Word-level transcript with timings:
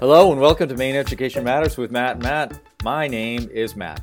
Hello 0.00 0.30
and 0.30 0.40
welcome 0.40 0.68
to 0.68 0.76
Maine 0.76 0.94
Education 0.94 1.42
Matters 1.42 1.76
with 1.76 1.90
Matt 1.90 2.12
and 2.12 2.22
Matt. 2.22 2.60
My 2.84 3.08
name 3.08 3.50
is 3.52 3.74
Matt. 3.74 4.00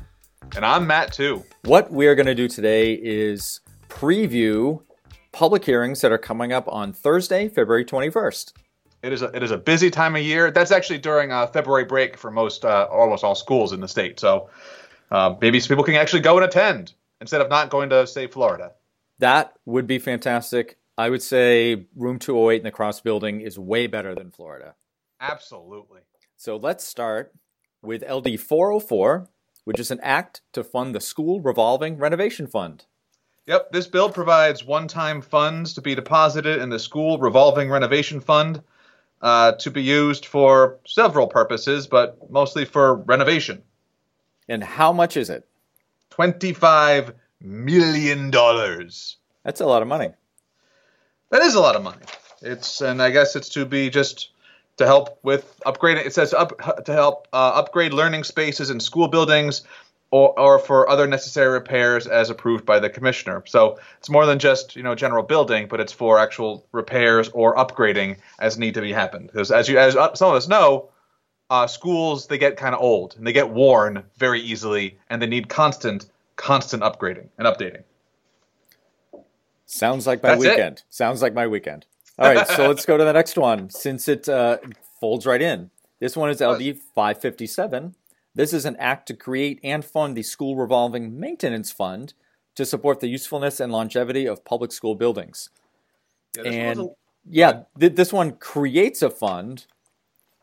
And 0.54 0.62
I'm 0.62 0.86
Matt 0.86 1.10
too. 1.10 1.42
What 1.64 1.90
we 1.90 2.06
are 2.06 2.14
going 2.14 2.26
to 2.26 2.34
do 2.34 2.48
today 2.48 2.92
is 2.92 3.60
preview 3.88 4.82
public 5.32 5.64
hearings 5.64 6.02
that 6.02 6.12
are 6.12 6.18
coming 6.18 6.52
up 6.52 6.68
on 6.68 6.92
Thursday, 6.92 7.48
February 7.48 7.86
21st. 7.86 8.52
It 9.04 9.14
is 9.14 9.22
a, 9.22 9.34
it 9.34 9.42
is 9.42 9.52
a 9.52 9.56
busy 9.56 9.90
time 9.90 10.16
of 10.16 10.20
year. 10.20 10.50
That's 10.50 10.70
actually 10.70 10.98
during 10.98 11.32
a 11.32 11.46
February 11.46 11.86
break 11.86 12.18
for 12.18 12.30
most 12.30 12.66
uh, 12.66 12.86
almost 12.90 13.24
all 13.24 13.34
schools 13.34 13.72
in 13.72 13.80
the 13.80 13.88
state. 13.88 14.20
So 14.20 14.50
uh, 15.10 15.36
maybe 15.40 15.58
people 15.62 15.82
can 15.82 15.94
actually 15.94 16.20
go 16.20 16.36
and 16.36 16.44
attend 16.44 16.92
instead 17.22 17.40
of 17.40 17.48
not 17.48 17.70
going 17.70 17.88
to 17.88 18.06
say 18.06 18.26
Florida. 18.26 18.72
That 19.20 19.54
would 19.64 19.86
be 19.86 19.98
fantastic. 19.98 20.76
I 20.98 21.08
would 21.08 21.22
say 21.22 21.86
room 21.96 22.18
208 22.18 22.58
in 22.58 22.64
the 22.64 22.70
Cross 22.70 23.00
building 23.00 23.40
is 23.40 23.58
way 23.58 23.86
better 23.86 24.14
than 24.14 24.30
Florida. 24.30 24.74
Absolutely. 25.20 26.00
So 26.36 26.56
let's 26.56 26.84
start 26.84 27.32
with 27.82 28.02
LD 28.08 28.38
404, 28.38 29.28
which 29.64 29.80
is 29.80 29.90
an 29.90 30.00
act 30.02 30.42
to 30.52 30.62
fund 30.62 30.94
the 30.94 31.00
school 31.00 31.40
revolving 31.40 31.96
renovation 31.96 32.46
fund. 32.46 32.84
Yep, 33.46 33.72
this 33.72 33.86
bill 33.86 34.10
provides 34.10 34.64
one 34.64 34.88
time 34.88 35.22
funds 35.22 35.74
to 35.74 35.80
be 35.80 35.94
deposited 35.94 36.60
in 36.60 36.68
the 36.68 36.78
school 36.78 37.18
revolving 37.18 37.70
renovation 37.70 38.20
fund 38.20 38.62
uh, 39.22 39.52
to 39.52 39.70
be 39.70 39.82
used 39.82 40.26
for 40.26 40.78
several 40.84 41.28
purposes, 41.28 41.86
but 41.86 42.30
mostly 42.30 42.64
for 42.64 42.96
renovation. 42.96 43.62
And 44.48 44.62
how 44.62 44.92
much 44.92 45.16
is 45.16 45.30
it? 45.30 45.46
$25 46.10 47.14
million. 47.40 48.30
That's 48.30 49.60
a 49.60 49.66
lot 49.66 49.82
of 49.82 49.88
money. 49.88 50.10
That 51.30 51.42
is 51.42 51.54
a 51.54 51.60
lot 51.60 51.76
of 51.76 51.82
money. 51.82 52.04
It's 52.42 52.80
and 52.80 53.02
I 53.02 53.10
guess 53.10 53.34
it's 53.34 53.48
to 53.50 53.64
be 53.64 53.90
just 53.90 54.30
to 54.76 54.86
help 54.86 55.18
with 55.22 55.58
upgrading. 55.66 56.06
It 56.06 56.14
says 56.14 56.34
up 56.34 56.84
to 56.84 56.92
help 56.92 57.28
uh, 57.32 57.52
upgrade 57.54 57.92
learning 57.92 58.24
spaces 58.24 58.70
in 58.70 58.80
school 58.80 59.08
buildings, 59.08 59.62
or, 60.10 60.38
or 60.38 60.58
for 60.58 60.88
other 60.88 61.06
necessary 61.06 61.52
repairs 61.52 62.06
as 62.06 62.30
approved 62.30 62.64
by 62.64 62.78
the 62.78 62.88
commissioner. 62.88 63.42
So 63.46 63.78
it's 63.98 64.08
more 64.08 64.26
than 64.26 64.38
just 64.38 64.76
you 64.76 64.82
know 64.82 64.94
general 64.94 65.22
building, 65.22 65.66
but 65.68 65.80
it's 65.80 65.92
for 65.92 66.18
actual 66.18 66.66
repairs 66.72 67.28
or 67.30 67.56
upgrading 67.56 68.18
as 68.38 68.58
need 68.58 68.74
to 68.74 68.80
be 68.80 68.92
happened. 68.92 69.30
Because 69.32 69.50
as 69.50 69.68
you 69.68 69.78
as 69.78 69.94
some 69.94 70.30
of 70.30 70.36
us 70.36 70.48
know, 70.48 70.90
uh, 71.50 71.66
schools 71.66 72.26
they 72.26 72.38
get 72.38 72.56
kind 72.56 72.74
of 72.74 72.80
old 72.80 73.14
and 73.16 73.26
they 73.26 73.32
get 73.32 73.50
worn 73.50 74.04
very 74.16 74.40
easily, 74.40 74.98
and 75.10 75.20
they 75.20 75.26
need 75.26 75.48
constant 75.48 76.06
constant 76.36 76.82
upgrading 76.82 77.28
and 77.38 77.46
updating. 77.46 77.82
Sounds 79.66 80.06
like 80.06 80.22
my 80.22 80.30
That's 80.30 80.40
weekend. 80.40 80.78
It. 80.78 80.84
Sounds 80.90 81.22
like 81.22 81.34
my 81.34 81.46
weekend. 81.46 81.86
All 82.18 82.32
right, 82.32 82.48
so 82.48 82.66
let's 82.66 82.86
go 82.86 82.96
to 82.96 83.04
the 83.04 83.12
next 83.12 83.36
one 83.36 83.68
since 83.68 84.08
it 84.08 84.28
uh, 84.28 84.58
folds 85.00 85.26
right 85.26 85.42
in. 85.42 85.70
This 86.00 86.16
one 86.16 86.30
is 86.30 86.40
LD 86.40 86.78
557. 86.94 87.94
This 88.34 88.52
is 88.52 88.64
an 88.64 88.76
act 88.78 89.06
to 89.08 89.14
create 89.14 89.60
and 89.62 89.84
fund 89.84 90.16
the 90.16 90.22
school 90.22 90.56
revolving 90.56 91.18
maintenance 91.18 91.72
fund 91.72 92.14
to 92.54 92.64
support 92.64 93.00
the 93.00 93.08
usefulness 93.08 93.60
and 93.60 93.70
longevity 93.72 94.26
of 94.26 94.44
public 94.44 94.72
school 94.72 94.94
buildings. 94.94 95.50
Yeah, 96.36 96.44
and 96.44 96.80
a, 96.80 96.88
yeah, 97.28 97.62
th- 97.78 97.94
this 97.94 98.12
one 98.12 98.32
creates 98.32 99.02
a 99.02 99.10
fund 99.10 99.66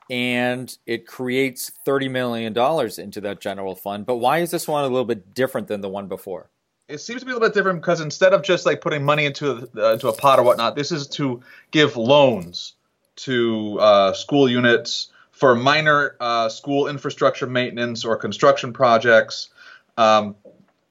and 0.10 0.78
it 0.86 1.08
creates 1.08 1.72
$30 1.88 2.12
million 2.12 2.56
into 3.00 3.22
that 3.22 3.42
general 3.42 3.76
fund. 3.76 4.06
But 4.06 4.18
why 4.18 4.40
is 4.40 4.52
this 4.52 4.68
one 4.68 4.84
a 4.84 4.88
little 4.88 5.06
bit 5.06 5.34
different 5.34 5.68
than 5.68 5.82
the 5.82 5.90
one 5.90 6.08
before? 6.08 6.50
It 6.88 7.00
seems 7.00 7.22
to 7.22 7.26
be 7.26 7.32
a 7.32 7.36
little 7.36 7.48
bit 7.48 7.54
different 7.54 7.82
because 7.82 8.02
instead 8.02 8.34
of 8.34 8.44
just 8.44 8.66
like 8.66 8.82
putting 8.82 9.04
money 9.04 9.26
into 9.26 9.52
a, 9.52 9.90
uh, 9.90 9.94
into 9.94 10.08
a 10.08 10.14
pot 10.14 10.40
or 10.40 10.44
whatnot, 10.44 10.76
this 10.76 10.92
is 10.92 11.08
to 11.08 11.42
give 11.72 11.96
loans 11.96 12.74
to 13.16 13.80
uh, 13.80 14.14
school 14.14 14.50
units 14.50 15.10
for 15.32 15.56
minor 15.56 16.16
uh, 16.20 16.50
school 16.50 16.88
infrastructure 16.88 17.48
maintenance 17.48 18.06
or 18.06 18.16
construction 18.16 18.74
projects. 18.74 19.50
Um, 19.98 20.36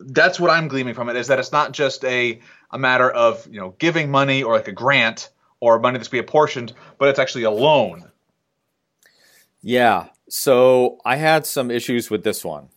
that's 0.00 0.40
what 0.40 0.50
I'm 0.50 0.68
gleaming 0.68 0.94
from 0.94 1.08
it 1.08 1.16
is 1.16 1.28
that 1.28 1.38
it's 1.38 1.52
not 1.52 1.72
just 1.72 2.04
a 2.04 2.40
a 2.70 2.78
matter 2.78 3.10
of 3.10 3.46
you 3.46 3.60
know 3.60 3.74
giving 3.78 4.10
money 4.10 4.42
or 4.42 4.54
like 4.54 4.68
a 4.68 4.72
grant 4.72 5.30
or 5.60 5.78
money 5.78 5.98
that's 5.98 6.08
be 6.08 6.18
apportioned, 6.18 6.72
but 6.98 7.08
it's 7.08 7.18
actually 7.18 7.44
a 7.44 7.50
loan. 7.50 8.10
Yeah. 9.62 10.08
So 10.28 10.98
I 11.04 11.16
had 11.16 11.46
some 11.46 11.70
issues 11.70 12.10
with 12.10 12.24
this 12.24 12.44
one. 12.44 12.68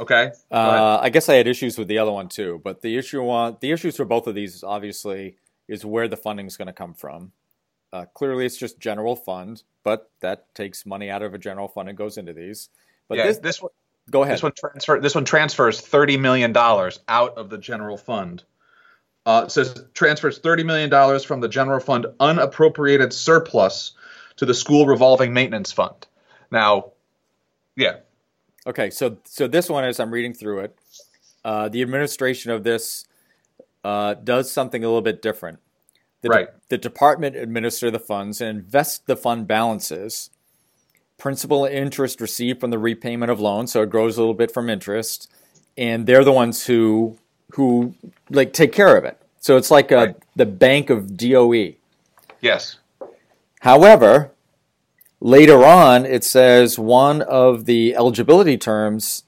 Okay. 0.00 0.32
Uh, 0.50 0.98
I 1.02 1.10
guess 1.10 1.28
I 1.28 1.34
had 1.34 1.46
issues 1.46 1.76
with 1.76 1.88
the 1.88 1.98
other 1.98 2.12
one 2.12 2.28
too, 2.28 2.60
but 2.64 2.80
the 2.80 2.96
issue 2.96 3.22
on 3.28 3.58
the 3.60 3.72
issues 3.72 3.96
for 3.96 4.04
both 4.04 4.26
of 4.26 4.34
these 4.34 4.64
obviously 4.64 5.36
is 5.68 5.84
where 5.84 6.08
the 6.08 6.16
funding 6.16 6.46
is 6.46 6.56
going 6.56 6.66
to 6.66 6.72
come 6.72 6.94
from. 6.94 7.32
Uh, 7.92 8.06
clearly, 8.14 8.46
it's 8.46 8.56
just 8.56 8.80
general 8.80 9.14
fund, 9.14 9.62
but 9.84 10.10
that 10.20 10.54
takes 10.54 10.86
money 10.86 11.10
out 11.10 11.22
of 11.22 11.34
a 11.34 11.38
general 11.38 11.68
fund 11.68 11.90
and 11.90 11.98
goes 11.98 12.16
into 12.16 12.32
these. 12.32 12.70
But 13.06 13.18
yeah, 13.18 13.26
this, 13.26 13.38
this 13.38 13.62
one, 13.62 13.72
go 14.10 14.22
ahead. 14.22 14.36
This 14.36 14.42
one 14.42 14.52
transfer. 14.56 15.00
This 15.00 15.14
one 15.14 15.26
transfers 15.26 15.80
thirty 15.80 16.16
million 16.16 16.52
dollars 16.52 17.00
out 17.06 17.36
of 17.36 17.50
the 17.50 17.58
general 17.58 17.98
fund. 17.98 18.44
Uh, 19.26 19.42
it 19.44 19.50
says 19.50 19.84
transfers 19.92 20.38
thirty 20.38 20.64
million 20.64 20.88
dollars 20.88 21.22
from 21.22 21.40
the 21.40 21.48
general 21.48 21.80
fund 21.80 22.06
unappropriated 22.18 23.12
surplus 23.12 23.92
to 24.36 24.46
the 24.46 24.54
school 24.54 24.86
revolving 24.86 25.34
maintenance 25.34 25.70
fund. 25.70 26.06
Now, 26.50 26.92
yeah, 27.76 27.98
Okay, 28.66 28.90
so 28.90 29.18
so 29.24 29.48
this 29.48 29.68
one, 29.68 29.84
as 29.84 29.98
I'm 29.98 30.12
reading 30.12 30.34
through 30.34 30.60
it, 30.60 30.78
uh, 31.44 31.68
the 31.68 31.82
administration 31.82 32.50
of 32.50 32.62
this 32.62 33.04
uh, 33.82 34.14
does 34.14 34.50
something 34.50 34.84
a 34.84 34.86
little 34.86 35.02
bit 35.02 35.20
different. 35.20 35.58
The 36.20 36.28
right. 36.28 36.46
De- 36.46 36.60
the 36.68 36.78
department 36.78 37.34
administer 37.34 37.90
the 37.90 37.98
funds 37.98 38.40
and 38.40 38.60
invest 38.60 39.06
the 39.06 39.16
fund 39.16 39.48
balances, 39.48 40.30
principal 41.18 41.64
and 41.64 41.74
interest 41.74 42.20
received 42.20 42.60
from 42.60 42.70
the 42.70 42.78
repayment 42.78 43.30
of 43.32 43.40
loans, 43.40 43.72
so 43.72 43.82
it 43.82 43.90
grows 43.90 44.16
a 44.16 44.20
little 44.20 44.34
bit 44.34 44.52
from 44.52 44.70
interest, 44.70 45.30
and 45.76 46.06
they're 46.06 46.24
the 46.24 46.32
ones 46.32 46.66
who 46.66 47.18
who 47.54 47.94
like 48.30 48.52
take 48.52 48.72
care 48.72 48.96
of 48.96 49.04
it. 49.04 49.20
So 49.40 49.56
it's 49.56 49.72
like 49.72 49.90
a, 49.90 49.96
right. 49.96 50.16
the 50.36 50.46
bank 50.46 50.88
of 50.88 51.16
DOE. 51.16 51.74
Yes. 52.40 52.76
However, 53.60 54.30
Later 55.24 55.64
on, 55.64 56.04
it 56.04 56.24
says 56.24 56.80
one 56.80 57.22
of 57.22 57.64
the 57.64 57.94
eligibility 57.94 58.58
terms, 58.58 59.22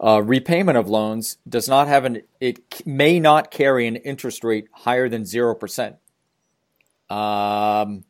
uh, 0.00 0.20
repayment 0.20 0.76
of 0.76 0.88
loans, 0.88 1.36
does 1.48 1.68
not 1.68 1.86
have 1.86 2.04
an, 2.04 2.22
it 2.40 2.84
may 2.84 3.20
not 3.20 3.52
carry 3.52 3.86
an 3.86 3.94
interest 3.94 4.42
rate 4.42 4.66
higher 4.72 5.08
than 5.08 5.22
0%. 5.22 5.94
Um, 7.08 8.02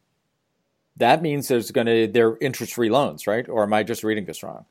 that 0.97 1.21
means 1.21 1.49
there's 1.49 1.71
going 1.71 1.87
to, 1.87 2.07
they're 2.07 2.39
interest 2.39 2.73
free 2.73 2.89
loans, 2.89 3.27
right? 3.27 3.47
Or 3.47 3.63
am 3.63 3.75
I 3.75 3.83
just 3.83 4.03
reading 4.03 4.25
this 4.25 4.43
wrong? 4.43 4.65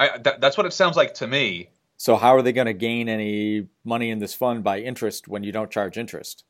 I, 0.00 0.16
that, 0.16 0.40
that's 0.40 0.56
what 0.56 0.64
it 0.64 0.72
sounds 0.72 0.96
like 0.96 1.12
to 1.16 1.26
me. 1.26 1.68
So, 1.98 2.16
how 2.16 2.34
are 2.34 2.40
they 2.40 2.52
going 2.52 2.66
to 2.66 2.72
gain 2.72 3.10
any 3.10 3.68
money 3.84 4.08
in 4.08 4.20
this 4.20 4.32
fund 4.32 4.64
by 4.64 4.80
interest 4.80 5.28
when 5.28 5.44
you 5.44 5.52
don't 5.52 5.70
charge 5.70 5.98
interest? 5.98 6.44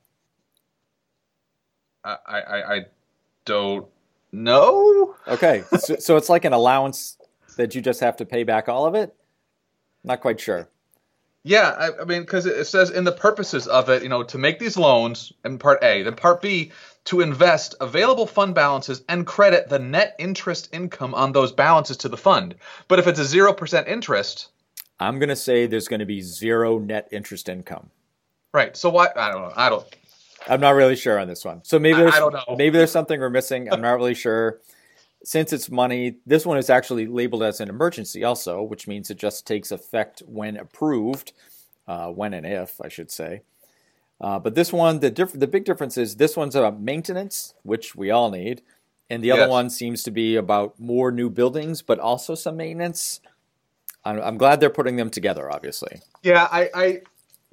I, 2.04 2.18
I, 2.24 2.74
I 2.76 2.80
don't 3.44 3.88
no. 4.34 5.16
Okay, 5.28 5.64
so, 5.78 5.96
so 5.96 6.16
it's 6.16 6.28
like 6.28 6.44
an 6.44 6.52
allowance 6.52 7.16
that 7.56 7.74
you 7.74 7.80
just 7.80 8.00
have 8.00 8.16
to 8.16 8.26
pay 8.26 8.44
back 8.44 8.68
all 8.68 8.86
of 8.86 8.94
it. 8.94 9.14
Not 10.02 10.20
quite 10.20 10.40
sure. 10.40 10.68
Yeah, 11.44 11.74
I, 11.78 12.02
I 12.02 12.04
mean, 12.04 12.22
because 12.22 12.46
it 12.46 12.64
says 12.66 12.90
in 12.90 13.04
the 13.04 13.12
purposes 13.12 13.66
of 13.66 13.90
it, 13.90 14.02
you 14.02 14.08
know, 14.08 14.22
to 14.22 14.38
make 14.38 14.58
these 14.58 14.78
loans 14.78 15.32
in 15.44 15.58
Part 15.58 15.84
A, 15.84 16.02
then 16.02 16.16
Part 16.16 16.40
B, 16.40 16.72
to 17.04 17.20
invest 17.20 17.74
available 17.80 18.26
fund 18.26 18.54
balances 18.54 19.02
and 19.10 19.26
credit 19.26 19.68
the 19.68 19.78
net 19.78 20.16
interest 20.18 20.70
income 20.72 21.14
on 21.14 21.32
those 21.32 21.52
balances 21.52 21.98
to 21.98 22.08
the 22.08 22.16
fund. 22.16 22.54
But 22.88 22.98
if 22.98 23.06
it's 23.06 23.18
a 23.18 23.24
zero 23.26 23.52
percent 23.52 23.88
interest, 23.88 24.48
I'm 24.98 25.18
going 25.18 25.28
to 25.28 25.36
say 25.36 25.66
there's 25.66 25.88
going 25.88 26.00
to 26.00 26.06
be 26.06 26.22
zero 26.22 26.78
net 26.78 27.08
interest 27.12 27.50
income. 27.50 27.90
Right. 28.54 28.74
So 28.74 28.88
what? 28.88 29.16
I 29.18 29.30
don't 29.30 29.42
know. 29.42 29.52
I 29.54 29.68
don't. 29.68 29.84
I'm 30.48 30.60
not 30.60 30.74
really 30.74 30.96
sure 30.96 31.18
on 31.18 31.28
this 31.28 31.44
one. 31.44 31.62
So 31.64 31.78
maybe 31.78 31.98
there's 31.98 32.14
maybe 32.56 32.78
there's 32.78 32.90
something 32.90 33.18
we're 33.18 33.30
missing. 33.30 33.72
I'm 33.72 33.80
not 33.80 33.96
really 33.96 34.14
sure. 34.14 34.60
Since 35.24 35.54
it's 35.54 35.70
money, 35.70 36.16
this 36.26 36.44
one 36.44 36.58
is 36.58 36.68
actually 36.68 37.06
labeled 37.06 37.42
as 37.42 37.60
an 37.60 37.70
emergency 37.70 38.24
also, 38.24 38.62
which 38.62 38.86
means 38.86 39.10
it 39.10 39.16
just 39.16 39.46
takes 39.46 39.72
effect 39.72 40.22
when 40.26 40.58
approved, 40.58 41.32
uh, 41.88 42.08
when 42.08 42.34
and 42.34 42.44
if 42.44 42.78
I 42.82 42.88
should 42.88 43.10
say. 43.10 43.40
Uh, 44.20 44.38
but 44.38 44.54
this 44.54 44.70
one, 44.72 45.00
the 45.00 45.10
diff- 45.10 45.32
the 45.32 45.46
big 45.46 45.64
difference 45.64 45.96
is 45.96 46.16
this 46.16 46.36
one's 46.36 46.54
about 46.54 46.78
maintenance, 46.78 47.54
which 47.62 47.94
we 47.94 48.10
all 48.10 48.30
need, 48.30 48.60
and 49.08 49.22
the 49.22 49.28
yes. 49.28 49.38
other 49.38 49.48
one 49.50 49.70
seems 49.70 50.02
to 50.02 50.10
be 50.10 50.36
about 50.36 50.78
more 50.78 51.10
new 51.10 51.30
buildings, 51.30 51.80
but 51.80 51.98
also 51.98 52.34
some 52.34 52.58
maintenance. 52.58 53.20
I'm, 54.04 54.20
I'm 54.20 54.36
glad 54.36 54.60
they're 54.60 54.68
putting 54.68 54.96
them 54.96 55.08
together. 55.08 55.50
Obviously. 55.50 56.00
Yeah, 56.22 56.46
I, 56.52 56.70
I 56.74 57.02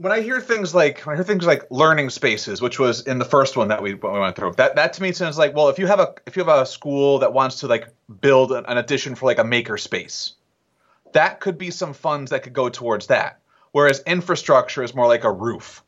when 0.01 0.12
I 0.12 0.21
hear 0.21 0.42
things 0.42 0.74
like 0.74 1.01
when 1.01 1.13
I 1.13 1.18
hear 1.18 1.24
things 1.24 1.45
like 1.45 1.69
learning 1.69 2.09
spaces, 2.09 2.59
which 2.59 2.80
was 2.80 3.01
in 3.01 3.19
the 3.19 3.25
first 3.25 3.56
one 3.56 3.68
that 3.68 3.83
we, 3.83 3.94
we 3.94 4.19
went 4.19 4.36
through, 4.36 4.53
that 4.53 4.75
that 4.75 4.94
to 4.94 5.01
me 5.01 5.12
sounds 5.12 5.38
like 5.38 5.56
well, 5.56 5.69
if 5.69 5.77
you 5.77 5.86
have 5.86 6.00
a 6.00 6.15
if 6.25 6.36
you 6.36 6.44
have 6.44 6.62
a 6.62 6.65
school 6.65 7.19
that 7.19 7.33
wants 7.33 7.59
to 7.59 7.68
like 7.68 7.88
build 8.19 8.51
an, 8.51 8.65
an 8.65 8.77
addition 8.77 9.13
for 9.13 9.27
like 9.27 9.38
a 9.38 9.44
maker 9.44 9.77
space, 9.77 10.33
that 11.13 11.39
could 11.39 11.57
be 11.57 11.69
some 11.69 11.94
funds 11.94 12.31
that 12.31 12.42
could 12.42 12.53
go 12.53 12.68
towards 12.68 13.07
that. 13.07 13.39
Whereas 13.74 14.01
infrastructure 14.06 14.83
is 14.83 14.95
more 14.95 15.07
like 15.07 15.24
a 15.24 15.31
roof. 15.31 15.83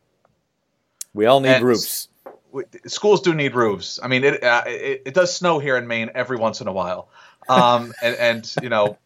We 1.14 1.26
all 1.26 1.40
need 1.40 1.50
and, 1.50 1.66
roofs. 1.66 2.08
schools 2.86 3.22
do 3.22 3.34
need 3.34 3.56
roofs. 3.56 4.00
I 4.02 4.08
mean, 4.08 4.24
it, 4.24 4.44
uh, 4.44 4.64
it 4.68 5.02
it 5.06 5.14
does 5.16 5.36
snow 5.36 5.58
here 5.58 5.76
in 5.76 5.88
Maine 5.88 6.12
every 6.14 6.38
once 6.38 6.62
in 6.62 6.68
a 6.68 6.74
while, 6.74 7.10
um, 7.50 7.94
and 8.04 8.16
and 8.18 8.56
you 8.62 8.70
know, 8.70 8.98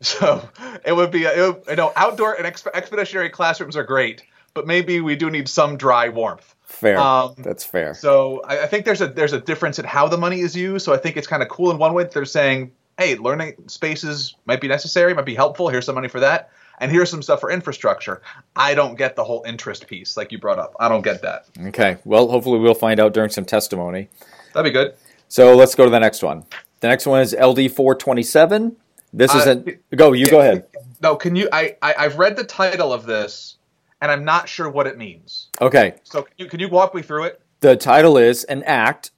so 0.00 0.48
it 0.84 0.94
would 0.94 1.10
be 1.10 1.24
it 1.24 1.36
would, 1.36 1.64
you 1.68 1.76
know 1.76 1.92
outdoor 1.96 2.34
and 2.34 2.46
exp- 2.46 2.70
expeditionary 2.72 3.28
classrooms 3.28 3.76
are 3.76 3.84
great, 3.84 4.22
but 4.54 4.66
maybe 4.66 5.00
we 5.00 5.16
do 5.16 5.30
need 5.30 5.48
some 5.48 5.76
dry 5.76 6.08
warmth. 6.08 6.54
Fair. 6.64 6.98
Um, 6.98 7.34
That's 7.38 7.64
fair. 7.64 7.94
So 7.94 8.42
I, 8.46 8.62
I 8.62 8.66
think 8.66 8.84
there's 8.84 9.00
a 9.00 9.06
there's 9.08 9.32
a 9.32 9.40
difference 9.40 9.78
in 9.78 9.84
how 9.84 10.08
the 10.08 10.16
money 10.18 10.40
is 10.40 10.56
used. 10.56 10.84
So 10.84 10.92
I 10.94 10.96
think 10.96 11.16
it's 11.16 11.26
kind 11.26 11.42
of 11.42 11.48
cool 11.48 11.70
in 11.70 11.78
one 11.78 11.92
way 11.94 12.02
that 12.04 12.12
they're 12.12 12.24
saying, 12.24 12.72
hey, 12.98 13.16
learning 13.16 13.54
spaces 13.66 14.34
might 14.46 14.60
be 14.60 14.68
necessary, 14.68 15.12
might 15.14 15.26
be 15.26 15.34
helpful. 15.34 15.68
Here's 15.68 15.84
some 15.86 15.94
money 15.94 16.08
for 16.08 16.20
that, 16.20 16.50
and 16.80 16.90
here's 16.90 17.10
some 17.10 17.22
stuff 17.22 17.40
for 17.40 17.50
infrastructure. 17.50 18.22
I 18.56 18.74
don't 18.74 18.96
get 18.96 19.16
the 19.16 19.24
whole 19.24 19.42
interest 19.46 19.86
piece 19.86 20.16
like 20.16 20.32
you 20.32 20.38
brought 20.38 20.58
up. 20.58 20.74
I 20.80 20.88
don't 20.88 21.02
get 21.02 21.22
that. 21.22 21.46
Okay. 21.66 21.98
Well, 22.04 22.28
hopefully 22.28 22.58
we'll 22.58 22.74
find 22.74 22.98
out 23.00 23.12
during 23.12 23.30
some 23.30 23.44
testimony. 23.44 24.08
That'd 24.54 24.72
be 24.72 24.74
good. 24.74 24.94
So 25.28 25.54
let's 25.54 25.74
go 25.74 25.84
to 25.84 25.90
the 25.90 26.00
next 26.00 26.22
one. 26.22 26.44
The 26.80 26.88
next 26.88 27.06
one 27.06 27.20
is 27.20 27.32
LD 27.34 27.70
427. 27.72 28.76
This 29.12 29.34
Uh, 29.34 29.38
isn't. 29.38 29.96
Go. 29.96 30.12
You 30.14 30.26
go 30.26 30.40
ahead. 30.40 30.66
No, 31.02 31.16
can 31.16 31.36
you? 31.36 31.48
I, 31.52 31.76
I 31.82 31.94
I've 31.98 32.18
read 32.18 32.36
the 32.36 32.44
title 32.44 32.92
of 32.92 33.04
this, 33.06 33.56
and 34.02 34.10
I'm 34.10 34.24
not 34.24 34.48
sure 34.48 34.68
what 34.68 34.86
it 34.86 34.98
means. 34.98 35.48
Okay. 35.60 35.94
So 36.02 36.22
can 36.22 36.32
you 36.36 36.46
can 36.46 36.60
you 36.60 36.68
walk 36.68 36.94
me 36.94 37.00
through 37.00 37.24
it? 37.24 37.40
The 37.60 37.76
title 37.76 38.18
is 38.18 38.44
an 38.44 38.62
act. 38.64 39.12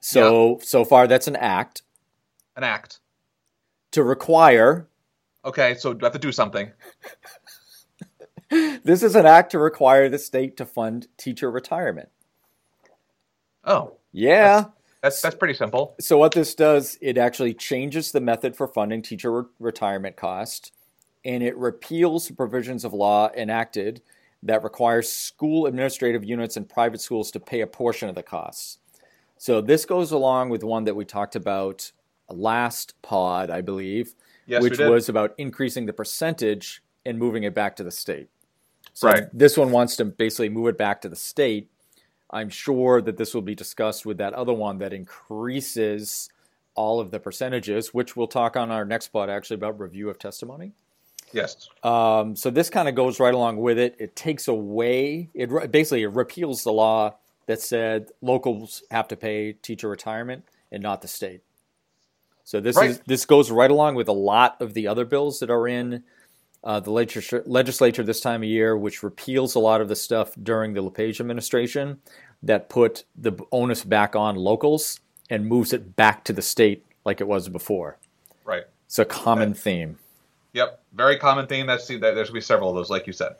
So 0.00 0.58
so 0.62 0.84
far 0.84 1.06
that's 1.06 1.26
an 1.28 1.36
act 1.36 1.82
An 2.56 2.64
act. 2.64 3.00
to 3.90 4.02
require. 4.02 4.88
Okay, 5.44 5.74
so 5.74 5.90
I 6.00 6.04
have 6.04 6.12
to 6.12 6.18
do 6.18 6.32
something? 6.32 6.70
This 8.84 9.02
is 9.02 9.16
an 9.16 9.24
act 9.24 9.52
to 9.52 9.58
require 9.58 10.10
the 10.10 10.18
state 10.18 10.58
to 10.58 10.66
fund 10.66 11.06
teacher 11.16 11.50
retirement. 11.50 12.10
Oh, 13.64 13.94
Yeah. 14.12 14.66
that's 15.00 15.22
that's 15.22 15.36
pretty 15.36 15.54
simple. 15.54 15.94
So 15.98 16.18
what 16.18 16.32
this 16.32 16.54
does, 16.54 16.98
it 17.00 17.16
actually 17.16 17.54
changes 17.54 18.12
the 18.12 18.20
method 18.20 18.54
for 18.54 18.66
funding 18.68 19.00
teacher 19.00 19.32
re- 19.32 19.48
retirement 19.58 20.16
cost, 20.16 20.70
and 21.24 21.42
it 21.42 21.56
repeals 21.56 22.28
the 22.28 22.34
provisions 22.34 22.84
of 22.84 22.92
law 22.92 23.30
enacted 23.36 24.02
that 24.42 24.64
requires 24.64 25.10
school 25.10 25.66
administrative 25.66 26.24
units 26.24 26.56
and 26.56 26.68
private 26.68 27.00
schools 27.00 27.30
to 27.30 27.40
pay 27.40 27.60
a 27.60 27.66
portion 27.66 28.08
of 28.08 28.14
the 28.14 28.22
costs. 28.22 28.78
So 29.38 29.60
this 29.60 29.84
goes 29.84 30.12
along 30.12 30.50
with 30.50 30.64
one 30.64 30.84
that 30.84 30.96
we 30.96 31.04
talked 31.04 31.36
about 31.36 31.92
last 32.28 33.00
pod, 33.02 33.50
I 33.50 33.60
believe, 33.60 34.14
Yes, 34.46 34.62
which 34.62 34.78
was 34.78 35.08
about 35.08 35.34
increasing 35.38 35.86
the 35.86 35.92
percentage 35.92 36.82
and 37.06 37.18
moving 37.18 37.44
it 37.44 37.54
back 37.54 37.76
to 37.76 37.84
the 37.84 37.90
state. 37.90 38.28
So 38.92 39.08
Right. 39.08 39.24
this 39.32 39.56
one 39.56 39.70
wants 39.70 39.96
to 39.96 40.04
basically 40.04 40.48
move 40.48 40.68
it 40.68 40.78
back 40.78 41.00
to 41.02 41.08
the 41.08 41.16
state. 41.16 41.70
I'm 42.30 42.48
sure 42.48 43.00
that 43.02 43.16
this 43.16 43.34
will 43.34 43.42
be 43.42 43.54
discussed 43.54 44.06
with 44.06 44.18
that 44.18 44.32
other 44.34 44.52
one 44.52 44.78
that 44.78 44.92
increases 44.92 46.30
all 46.74 47.00
of 47.00 47.10
the 47.10 47.20
percentages, 47.20 47.92
which 47.92 48.16
we'll 48.16 48.26
talk 48.26 48.56
on 48.56 48.70
our 48.70 48.84
next 48.84 49.08
pod 49.08 49.28
actually 49.28 49.56
about 49.56 49.78
review 49.78 50.08
of 50.08 50.18
testimony. 50.18 50.72
Yes. 51.32 51.68
Um, 51.82 52.36
so 52.36 52.50
this 52.50 52.70
kind 52.70 52.88
of 52.88 52.94
goes 52.94 53.18
right 53.20 53.34
along 53.34 53.58
with 53.58 53.78
it. 53.78 53.96
It 53.98 54.14
takes 54.16 54.48
away, 54.48 55.30
it 55.34 55.48
basically 55.70 56.02
it 56.02 56.12
repeals 56.12 56.62
the 56.62 56.72
law 56.72 57.14
that 57.46 57.60
said 57.60 58.10
locals 58.20 58.82
have 58.90 59.08
to 59.08 59.16
pay 59.16 59.54
teacher 59.54 59.88
retirement 59.88 60.44
and 60.70 60.82
not 60.82 61.02
the 61.02 61.08
state. 61.08 61.42
So 62.44 62.60
this 62.60 62.76
Right. 62.76 62.90
is 62.90 63.00
this 63.06 63.24
goes 63.24 63.50
right 63.50 63.70
along 63.70 63.94
with 63.94 64.08
a 64.08 64.12
lot 64.12 64.60
of 64.60 64.74
the 64.74 64.86
other 64.86 65.04
bills 65.04 65.40
that 65.40 65.50
are 65.50 65.66
in 65.68 66.02
uh, 66.64 66.78
the 66.80 66.90
legislature, 66.90 67.42
legislature 67.46 68.02
this 68.04 68.20
time 68.20 68.42
of 68.42 68.48
year, 68.48 68.76
which 68.76 69.02
repeals 69.02 69.54
a 69.54 69.58
lot 69.58 69.80
of 69.80 69.88
the 69.88 69.96
stuff 69.96 70.32
during 70.42 70.74
the 70.74 70.82
LePage 70.82 71.20
administration 71.20 72.00
that 72.42 72.68
put 72.68 73.04
the 73.16 73.32
onus 73.50 73.84
back 73.84 74.14
on 74.14 74.36
locals 74.36 75.00
and 75.30 75.46
moves 75.46 75.72
it 75.72 75.96
back 75.96 76.24
to 76.24 76.32
the 76.32 76.42
state 76.42 76.84
like 77.04 77.20
it 77.20 77.26
was 77.26 77.48
before. 77.48 77.98
Right. 78.44 78.64
It's 78.86 78.98
a 78.98 79.04
common 79.04 79.54
theme. 79.54 79.98
Yep. 80.52 80.80
Very 80.94 81.18
common 81.18 81.46
theme. 81.46 81.66
That's 81.66 81.86
there's 81.86 82.00
going 82.00 82.26
to 82.26 82.32
be 82.32 82.40
several 82.40 82.70
of 82.70 82.76
those, 82.76 82.90
like 82.90 83.06
you 83.06 83.12
said. 83.12 83.36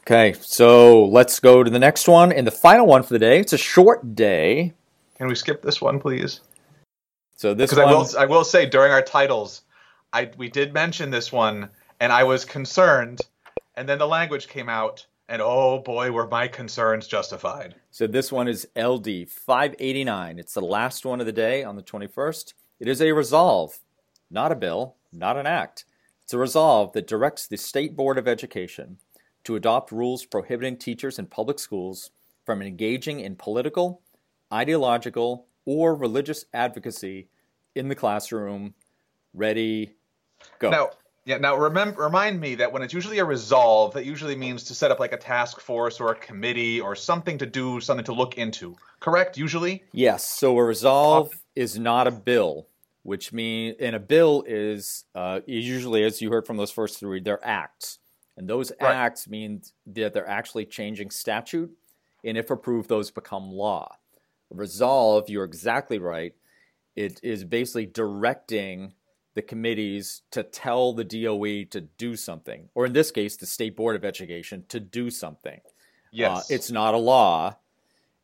Okay, 0.00 0.34
so 0.40 1.04
let's 1.06 1.40
go 1.40 1.64
to 1.64 1.70
the 1.70 1.78
next 1.78 2.06
one 2.06 2.32
and 2.32 2.46
the 2.46 2.52
final 2.52 2.86
one 2.86 3.02
for 3.02 3.12
the 3.12 3.18
day. 3.18 3.40
It's 3.40 3.52
a 3.52 3.58
short 3.58 4.14
day. 4.14 4.72
Can 5.16 5.26
we 5.26 5.34
skip 5.34 5.62
this 5.62 5.80
one, 5.80 5.98
please? 5.98 6.40
So 7.34 7.54
this 7.54 7.70
Because 7.70 7.84
one, 7.84 7.94
I 7.94 7.96
will 7.96 8.18
I 8.18 8.26
will 8.26 8.44
say 8.44 8.66
during 8.66 8.92
our 8.92 9.02
titles, 9.02 9.62
I 10.12 10.30
we 10.36 10.48
did 10.48 10.72
mention 10.72 11.10
this 11.10 11.32
one, 11.32 11.68
and 12.00 12.12
I 12.12 12.22
was 12.24 12.44
concerned, 12.44 13.20
and 13.76 13.88
then 13.88 13.98
the 13.98 14.06
language 14.06 14.48
came 14.48 14.68
out, 14.68 15.04
and 15.28 15.42
oh 15.42 15.80
boy, 15.80 16.12
were 16.12 16.28
my 16.28 16.48
concerns 16.48 17.06
justified. 17.06 17.74
so 17.90 18.06
this 18.06 18.30
one 18.30 18.48
is 18.48 18.68
LD 18.76 19.28
589. 19.28 20.38
It's 20.38 20.54
the 20.54 20.60
last 20.60 21.04
one 21.04 21.20
of 21.20 21.26
the 21.26 21.32
day 21.32 21.64
on 21.64 21.76
the 21.76 21.82
21st. 21.82 22.54
It 22.78 22.88
is 22.88 23.02
a 23.02 23.12
resolve, 23.12 23.78
not 24.30 24.52
a 24.52 24.56
bill, 24.56 24.96
not 25.12 25.36
an 25.36 25.46
act. 25.46 25.84
It's 26.26 26.34
a 26.34 26.38
resolve 26.38 26.92
that 26.94 27.06
directs 27.06 27.46
the 27.46 27.56
State 27.56 27.94
Board 27.94 28.18
of 28.18 28.26
Education 28.26 28.98
to 29.44 29.54
adopt 29.54 29.92
rules 29.92 30.26
prohibiting 30.26 30.76
teachers 30.76 31.20
in 31.20 31.26
public 31.26 31.60
schools 31.60 32.10
from 32.44 32.62
engaging 32.62 33.20
in 33.20 33.36
political, 33.36 34.02
ideological, 34.52 35.46
or 35.66 35.94
religious 35.94 36.44
advocacy 36.52 37.28
in 37.76 37.86
the 37.86 37.94
classroom. 37.94 38.74
Ready, 39.34 39.94
go. 40.58 40.70
Now, 40.70 40.90
yeah. 41.26 41.38
Now, 41.38 41.54
remember, 41.58 42.02
remind 42.02 42.40
me 42.40 42.56
that 42.56 42.72
when 42.72 42.82
it's 42.82 42.92
usually 42.92 43.20
a 43.20 43.24
resolve, 43.24 43.94
that 43.94 44.04
usually 44.04 44.34
means 44.34 44.64
to 44.64 44.74
set 44.74 44.90
up 44.90 44.98
like 44.98 45.12
a 45.12 45.18
task 45.18 45.60
force 45.60 46.00
or 46.00 46.10
a 46.10 46.16
committee 46.16 46.80
or 46.80 46.96
something 46.96 47.38
to 47.38 47.46
do 47.46 47.78
something 47.78 48.06
to 48.06 48.12
look 48.12 48.36
into. 48.36 48.74
Correct? 48.98 49.38
Usually. 49.38 49.84
Yes. 49.92 50.26
So 50.26 50.58
a 50.58 50.64
resolve 50.64 51.28
uh, 51.32 51.38
is 51.54 51.78
not 51.78 52.08
a 52.08 52.10
bill, 52.10 52.66
which 53.06 53.32
means, 53.32 53.76
and 53.78 53.94
a 53.94 54.00
bill 54.00 54.42
is 54.48 55.04
uh, 55.14 55.38
usually, 55.46 56.02
as 56.02 56.20
you 56.20 56.28
heard 56.28 56.44
from 56.44 56.56
those 56.56 56.72
first 56.72 56.98
three, 56.98 57.20
they're 57.20 57.44
acts, 57.46 58.00
and 58.36 58.48
those 58.48 58.72
Right. 58.80 58.96
acts 58.96 59.28
mean 59.28 59.62
that 59.86 60.12
they're 60.12 60.28
actually 60.28 60.66
changing 60.66 61.10
statute, 61.10 61.70
and 62.24 62.36
if 62.36 62.50
approved, 62.50 62.88
those 62.88 63.12
become 63.12 63.52
law. 63.52 63.96
Resolve, 64.50 65.28
you're 65.30 65.44
exactly 65.44 66.00
right. 66.00 66.34
It 66.96 67.20
is 67.22 67.44
basically 67.44 67.86
directing 67.86 68.94
the 69.34 69.42
committees 69.42 70.22
to 70.32 70.42
tell 70.42 70.92
the 70.92 71.04
DOE 71.04 71.62
to 71.70 71.82
do 71.82 72.16
something, 72.16 72.70
or 72.74 72.86
in 72.86 72.92
this 72.92 73.12
case, 73.12 73.36
the 73.36 73.46
State 73.46 73.76
Board 73.76 73.94
of 73.94 74.04
Education 74.04 74.64
to 74.68 74.80
do 74.80 75.10
something. 75.10 75.60
Yes. 76.10 76.50
Uh, 76.50 76.54
it's 76.54 76.72
not 76.72 76.94
a 76.94 76.98
law. 76.98 77.56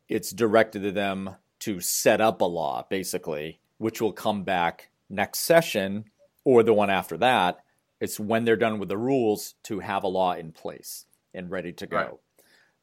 It's 0.09 0.33
directed 0.33 0.83
to 0.83 0.91
them 0.91 1.37
to 1.61 1.79
set 1.79 2.21
up 2.21 2.41
a 2.41 2.47
law, 2.47 2.85
basically, 2.91 3.61
which 3.83 4.01
will 4.01 4.13
come 4.13 4.45
back 4.45 4.91
next 5.11 5.41
session 5.41 6.05
or 6.45 6.63
the 6.63 6.73
one 6.73 6.89
after 6.89 7.17
that. 7.19 7.59
It's 8.01 8.19
when 8.21 8.45
they're 8.45 8.57
done 8.57 8.79
with 8.79 8.89
the 8.89 8.97
rules 8.97 9.55
to 9.65 9.81
have 9.81 10.05
a 10.05 10.09
law 10.09 10.35
in 10.35 10.53
place 10.53 11.05
and 11.35 11.51
ready 11.51 11.73
to 11.73 11.87
go. 11.89 11.97
Right. 11.97 12.11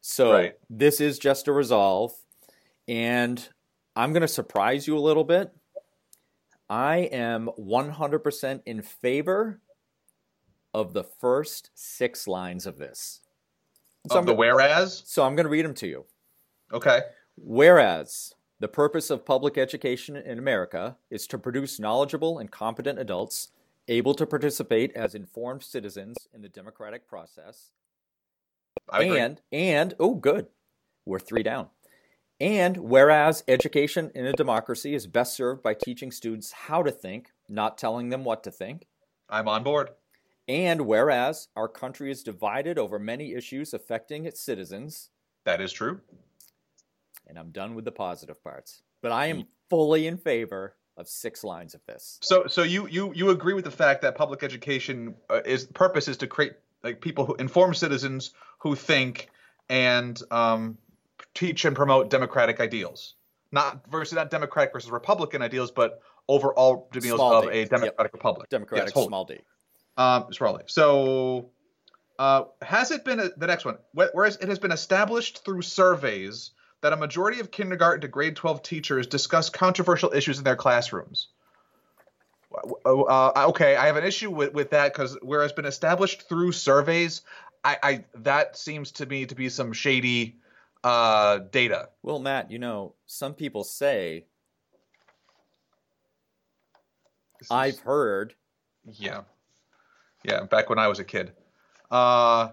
So 0.02 0.32
Right. 0.32 0.54
this 0.68 1.00
is 1.00 1.18
just 1.18 1.48
a 1.48 1.52
resolve. 1.52 2.12
And 2.86 3.46
I'm 3.96 4.12
going 4.12 4.20
to 4.22 4.28
surprise 4.28 4.86
you 4.86 4.96
a 4.96 5.00
little 5.00 5.24
bit. 5.24 5.50
I 6.68 6.98
am 6.98 7.48
100% 7.58 8.60
in 8.66 8.82
favor 8.82 9.60
of 10.74 10.92
the 10.92 11.04
first 11.04 11.70
six 11.74 12.28
lines 12.28 12.66
of 12.66 12.76
this. 12.78 13.20
So 14.08 14.14
of 14.16 14.18
I'm 14.20 14.26
the 14.26 14.32
go- 14.32 14.38
whereas. 14.38 15.02
so 15.06 15.24
I'm 15.24 15.34
going 15.34 15.44
to 15.44 15.50
read 15.50 15.64
them 15.64 15.74
to 15.74 15.86
you. 15.86 16.04
Okay. 16.72 17.00
Whereas 17.36 18.34
the 18.60 18.68
purpose 18.68 19.10
of 19.10 19.24
public 19.24 19.56
education 19.56 20.16
in 20.16 20.38
America 20.38 20.96
is 21.10 21.26
to 21.28 21.38
produce 21.38 21.80
knowledgeable 21.80 22.38
and 22.38 22.50
competent 22.50 22.98
adults 22.98 23.48
able 23.88 24.14
to 24.14 24.26
participate 24.26 24.92
as 24.94 25.14
informed 25.14 25.62
citizens 25.62 26.28
in 26.32 26.42
the 26.42 26.48
democratic 26.48 27.08
process. 27.08 27.72
I 28.88 29.04
agree. 29.04 29.18
and 29.18 29.40
and 29.50 29.94
oh 29.98 30.14
good. 30.14 30.46
We're 31.06 31.18
3 31.18 31.42
down. 31.42 31.68
And 32.38 32.76
whereas 32.76 33.42
education 33.48 34.10
in 34.14 34.26
a 34.26 34.32
democracy 34.32 34.94
is 34.94 35.06
best 35.06 35.34
served 35.34 35.62
by 35.62 35.74
teaching 35.74 36.10
students 36.10 36.52
how 36.52 36.82
to 36.82 36.90
think, 36.90 37.32
not 37.48 37.78
telling 37.78 38.10
them 38.10 38.24
what 38.24 38.44
to 38.44 38.50
think. 38.50 38.86
I'm 39.28 39.48
on 39.48 39.62
board. 39.62 39.90
And 40.48 40.82
whereas 40.82 41.48
our 41.56 41.68
country 41.68 42.10
is 42.10 42.22
divided 42.22 42.78
over 42.78 42.98
many 42.98 43.34
issues 43.34 43.72
affecting 43.72 44.24
its 44.26 44.40
citizens, 44.40 45.10
That 45.44 45.60
is 45.60 45.72
true. 45.72 46.00
And 47.30 47.38
I'm 47.38 47.50
done 47.50 47.74
with 47.74 47.86
the 47.86 47.92
positive 47.92 48.42
parts. 48.42 48.82
But 49.00 49.12
I 49.12 49.26
am 49.26 49.46
fully 49.70 50.06
in 50.06 50.18
favor 50.18 50.76
of 50.96 51.08
six 51.08 51.42
lines 51.42 51.74
of 51.74 51.80
this. 51.86 52.18
So, 52.20 52.46
so 52.48 52.62
you 52.62 52.86
you 52.88 53.12
you 53.14 53.30
agree 53.30 53.54
with 53.54 53.64
the 53.64 53.70
fact 53.70 54.02
that 54.02 54.16
public 54.16 54.42
education 54.42 55.14
uh, 55.30 55.40
is 55.46 55.64
purpose 55.64 56.08
is 56.08 56.18
to 56.18 56.26
create 56.26 56.52
like 56.82 57.00
people 57.00 57.24
who 57.24 57.34
inform 57.36 57.72
citizens 57.72 58.32
who 58.58 58.74
think 58.74 59.30
and 59.70 60.20
um, 60.30 60.76
teach 61.34 61.64
and 61.64 61.74
promote 61.74 62.10
democratic 62.10 62.60
ideals, 62.60 63.14
not 63.52 63.88
versus 63.90 64.14
not 64.14 64.30
democratic 64.30 64.72
versus 64.74 64.90
republican 64.90 65.40
ideals, 65.40 65.70
but 65.70 66.02
overall 66.28 66.88
ideals 66.94 67.18
Small 67.18 67.32
of 67.36 67.44
d. 67.44 67.50
a 67.50 67.60
Yep. 67.60 67.70
democratic 67.70 68.12
republic. 68.12 68.48
Democratic 68.50 68.94
Yes, 68.94 69.06
small 69.06 69.24
d. 69.24 69.38
Um, 69.96 70.32
Smalley. 70.32 70.64
So, 70.66 71.50
uh, 72.18 72.44
has 72.62 72.90
it 72.90 73.04
been 73.04 73.20
a, 73.20 73.28
the 73.36 73.46
next 73.46 73.64
one? 73.64 73.78
Whereas 73.92 74.36
it 74.36 74.48
has 74.48 74.58
been 74.58 74.72
established 74.72 75.44
through 75.44 75.62
surveys 75.62 76.52
that 76.82 76.92
a 76.92 76.96
majority 76.96 77.40
of 77.40 77.50
kindergarten 77.50 78.00
to 78.02 78.08
grade 78.08 78.36
12 78.36 78.62
teachers 78.62 79.06
discuss 79.06 79.50
controversial 79.50 80.12
issues 80.12 80.38
in 80.38 80.44
their 80.44 80.56
classrooms. 80.56 81.28
Uh, 82.84 83.46
okay, 83.48 83.76
I 83.76 83.86
have 83.86 83.96
an 83.96 84.04
issue 84.04 84.30
with, 84.30 84.52
with 84.52 84.70
that 84.70 84.92
because 84.92 85.16
where 85.22 85.44
it's 85.44 85.52
been 85.52 85.66
established 85.66 86.28
through 86.28 86.52
surveys, 86.52 87.22
I, 87.62 87.76
I 87.82 88.04
that 88.16 88.56
seems 88.56 88.92
to 88.92 89.06
me 89.06 89.26
to 89.26 89.34
be 89.34 89.48
some 89.48 89.72
shady 89.72 90.36
uh, 90.82 91.38
data. 91.38 91.90
Well, 92.02 92.18
Matt, 92.18 92.50
you 92.50 92.58
know, 92.58 92.94
some 93.06 93.34
people 93.34 93.62
say 93.62 94.24
This 97.40 97.50
I've 97.50 97.78
heard. 97.80 98.34
Yeah. 98.84 99.22
Yeah, 100.22 100.44
back 100.44 100.68
when 100.68 100.78
I 100.78 100.88
was 100.88 100.98
a 100.98 101.04
kid. 101.04 101.32
Uh, 101.90 102.50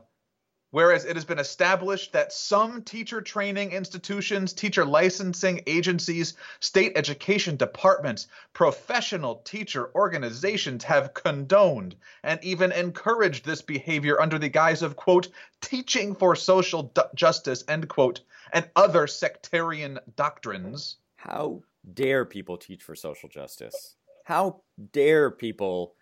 whereas 0.71 1.05
it 1.05 1.15
has 1.15 1.25
been 1.25 1.39
established 1.39 2.12
that 2.13 2.33
some 2.33 2.81
teacher 2.81 3.21
training 3.21 3.71
institutions, 3.71 4.53
teacher 4.53 4.86
licensing 4.86 5.62
agencies, 5.67 6.36
state 6.59 6.91
education 6.95 7.55
departments, 7.55 8.27
professional 8.53 9.38
teacher 9.38 9.89
organizations 9.95 10.83
have 10.83 11.13
condoned 11.13 11.95
and 12.24 12.39
even 12.43 12.71
encouraged 12.71 13.45
this 13.45 13.62
behavior 13.62 14.19
under 14.19 14.38
the 14.38 14.50
guise 14.50 14.81
of, 14.81 14.95
quote, 14.95 15.29
teaching 15.62 16.13
for 16.13 16.36
social 16.36 16.93
justice, 17.15 17.63
end 17.67 17.88
quote, 17.88 18.21
and 18.53 18.69
other 18.75 19.07
sectarian 19.07 20.00
doctrines. 20.15 20.97
How 21.15 21.63
dare 21.93 22.25
people 22.25 22.57
teach 22.57 22.83
for 22.83 22.95
social 22.95 23.29
justice? 23.29 23.95
How 24.25 24.62
dare 24.91 25.31
people 25.31 25.95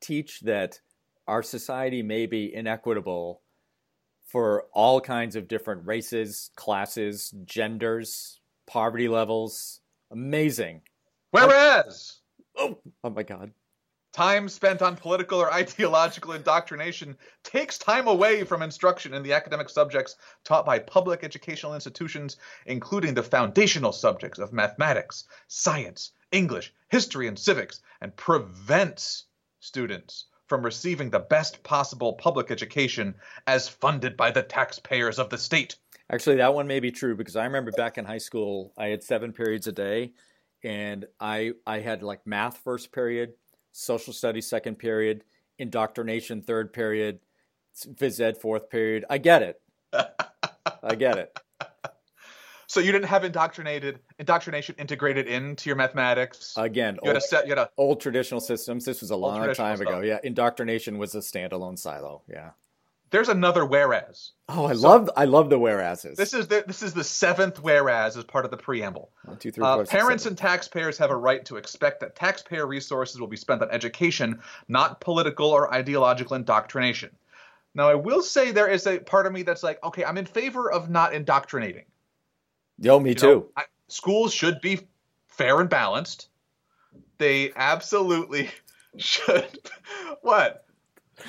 teach 0.00 0.40
that 0.40 0.80
our 1.26 1.42
society 1.42 2.02
may 2.02 2.26
be 2.26 2.54
inequitable 2.54 3.41
for 4.32 4.64
all 4.72 4.98
kinds 4.98 5.36
of 5.36 5.46
different 5.46 5.86
races, 5.86 6.50
classes, 6.56 7.34
genders, 7.44 8.40
poverty 8.66 9.06
levels? 9.06 9.80
Amazing. 10.10 10.80
Whereas. 11.32 12.20
Oh, 12.56 12.78
oh 13.04 13.10
my 13.10 13.24
God. 13.24 13.52
Time 14.14 14.48
spent 14.48 14.80
on 14.80 14.96
political 14.96 15.38
or 15.38 15.52
ideological 15.62 16.32
indoctrination 16.32 17.14
takes 17.44 17.76
time 17.76 18.08
away 18.08 18.42
from 18.42 18.62
instruction 18.62 19.12
in 19.12 19.22
the 19.22 19.34
academic 19.34 19.68
subjects 19.68 20.16
taught 20.44 20.64
by 20.64 20.78
public 20.78 21.24
educational 21.24 21.74
institutions, 21.74 22.38
including 22.64 23.12
the 23.12 23.22
foundational 23.22 23.92
subjects 23.92 24.38
of 24.38 24.50
mathematics, 24.50 25.24
science, 25.48 26.12
English, 26.30 26.72
history, 26.88 27.28
and 27.28 27.38
civics, 27.38 27.82
and 28.00 28.16
prevents 28.16 29.26
students 29.60 30.24
from 30.52 30.62
receiving 30.62 31.08
the 31.08 31.18
best 31.18 31.62
possible 31.62 32.12
public 32.12 32.50
education 32.50 33.14
as 33.46 33.70
funded 33.70 34.18
by 34.18 34.30
the 34.30 34.42
taxpayers 34.42 35.18
of 35.18 35.30
the 35.30 35.38
state. 35.38 35.76
Actually, 36.12 36.36
that 36.36 36.52
one 36.52 36.66
may 36.66 36.78
be 36.78 36.90
true 36.90 37.16
because 37.16 37.36
I 37.36 37.44
remember 37.44 37.70
back 37.70 37.96
in 37.96 38.04
high 38.04 38.18
school, 38.18 38.70
I 38.76 38.88
had 38.88 39.02
seven 39.02 39.32
periods 39.32 39.66
a 39.66 39.72
day, 39.72 40.12
and 40.62 41.06
I 41.18 41.52
I 41.66 41.80
had 41.80 42.02
like 42.02 42.26
math 42.26 42.58
first 42.58 42.92
period, 42.92 43.32
social 43.72 44.12
studies 44.12 44.46
second 44.46 44.74
period, 44.74 45.24
indoctrination 45.58 46.42
third 46.42 46.74
period, 46.74 47.20
phys 47.74 48.20
ed 48.20 48.36
fourth 48.36 48.68
period. 48.68 49.06
I 49.08 49.16
get 49.16 49.40
it. 49.40 49.62
I 49.94 50.94
get 50.96 51.16
it. 51.16 51.38
So 52.72 52.80
you 52.80 52.90
didn't 52.90 53.08
have 53.08 53.22
indoctrinated 53.22 53.98
indoctrination 54.18 54.74
integrated 54.78 55.26
into 55.26 55.68
your 55.68 55.76
mathematics. 55.76 56.54
Again, 56.56 56.98
you 57.02 57.08
had 57.10 57.16
a 57.16 57.18
old, 57.18 57.22
set. 57.22 57.44
You 57.44 57.50
had 57.50 57.58
a 57.58 57.70
old 57.76 58.00
traditional 58.00 58.40
systems. 58.40 58.86
This 58.86 59.02
was 59.02 59.10
a 59.10 59.16
long 59.16 59.52
time 59.52 59.78
ago. 59.78 59.90
stuff. 59.90 60.04
Yeah, 60.06 60.20
indoctrination 60.24 60.96
was 60.96 61.14
a 61.14 61.18
standalone 61.18 61.78
silo. 61.78 62.22
Yeah. 62.26 62.52
there's 63.10 63.28
another 63.28 63.66
whereas. 63.66 64.32
Oh, 64.48 64.64
I 64.64 64.72
So- 64.72 64.88
love 64.88 65.10
I 65.18 65.26
love 65.26 65.50
the 65.50 65.58
whereases. 65.58 66.16
This 66.16 66.32
is 66.32 66.48
the 66.48 66.64
this 66.66 66.82
is 66.82 66.94
the 66.94 67.04
seventh 67.04 67.62
whereas 67.62 68.16
as 68.16 68.24
part 68.24 68.46
of 68.46 68.50
the 68.50 68.56
preamble. 68.56 69.10
One, 69.26 69.36
two, 69.36 69.50
three, 69.50 69.62
Uh, 69.62 69.74
four, 69.74 69.84
parents 69.84 70.24
and 70.24 70.38
taxpayers 70.38 70.96
have 70.96 71.10
a 71.10 71.16
right 71.16 71.44
to 71.44 71.58
expect 71.58 72.00
that 72.00 72.16
taxpayer 72.16 72.66
resources 72.66 73.20
will 73.20 73.26
be 73.26 73.36
spent 73.36 73.60
on 73.60 73.70
education, 73.70 74.40
not 74.68 74.98
political 75.02 75.50
or 75.50 75.74
ideological 75.74 76.36
indoctrination. 76.36 77.10
Now, 77.74 77.90
I 77.90 77.96
will 77.96 78.22
say 78.22 78.50
there 78.50 78.68
is 78.68 78.86
a 78.86 78.98
part 78.98 79.26
of 79.26 79.34
me 79.34 79.42
that's 79.42 79.62
like, 79.62 79.78
okay, 79.84 80.06
I'm 80.06 80.16
in 80.16 80.24
favor 80.26 80.72
of 80.72 80.88
not 80.88 81.12
indoctrinating. 81.12 81.84
Yo, 82.78 82.98
me 82.98 83.10
You 83.10 83.14
too. 83.14 83.26
know, 83.26 83.46
I, 83.56 83.64
schools 83.88 84.32
should 84.32 84.60
be 84.60 84.80
fair 85.28 85.60
and 85.60 85.70
balanced. 85.70 86.28
They 87.18 87.52
absolutely 87.54 88.50
should. 88.98 89.46
what? 90.22 90.66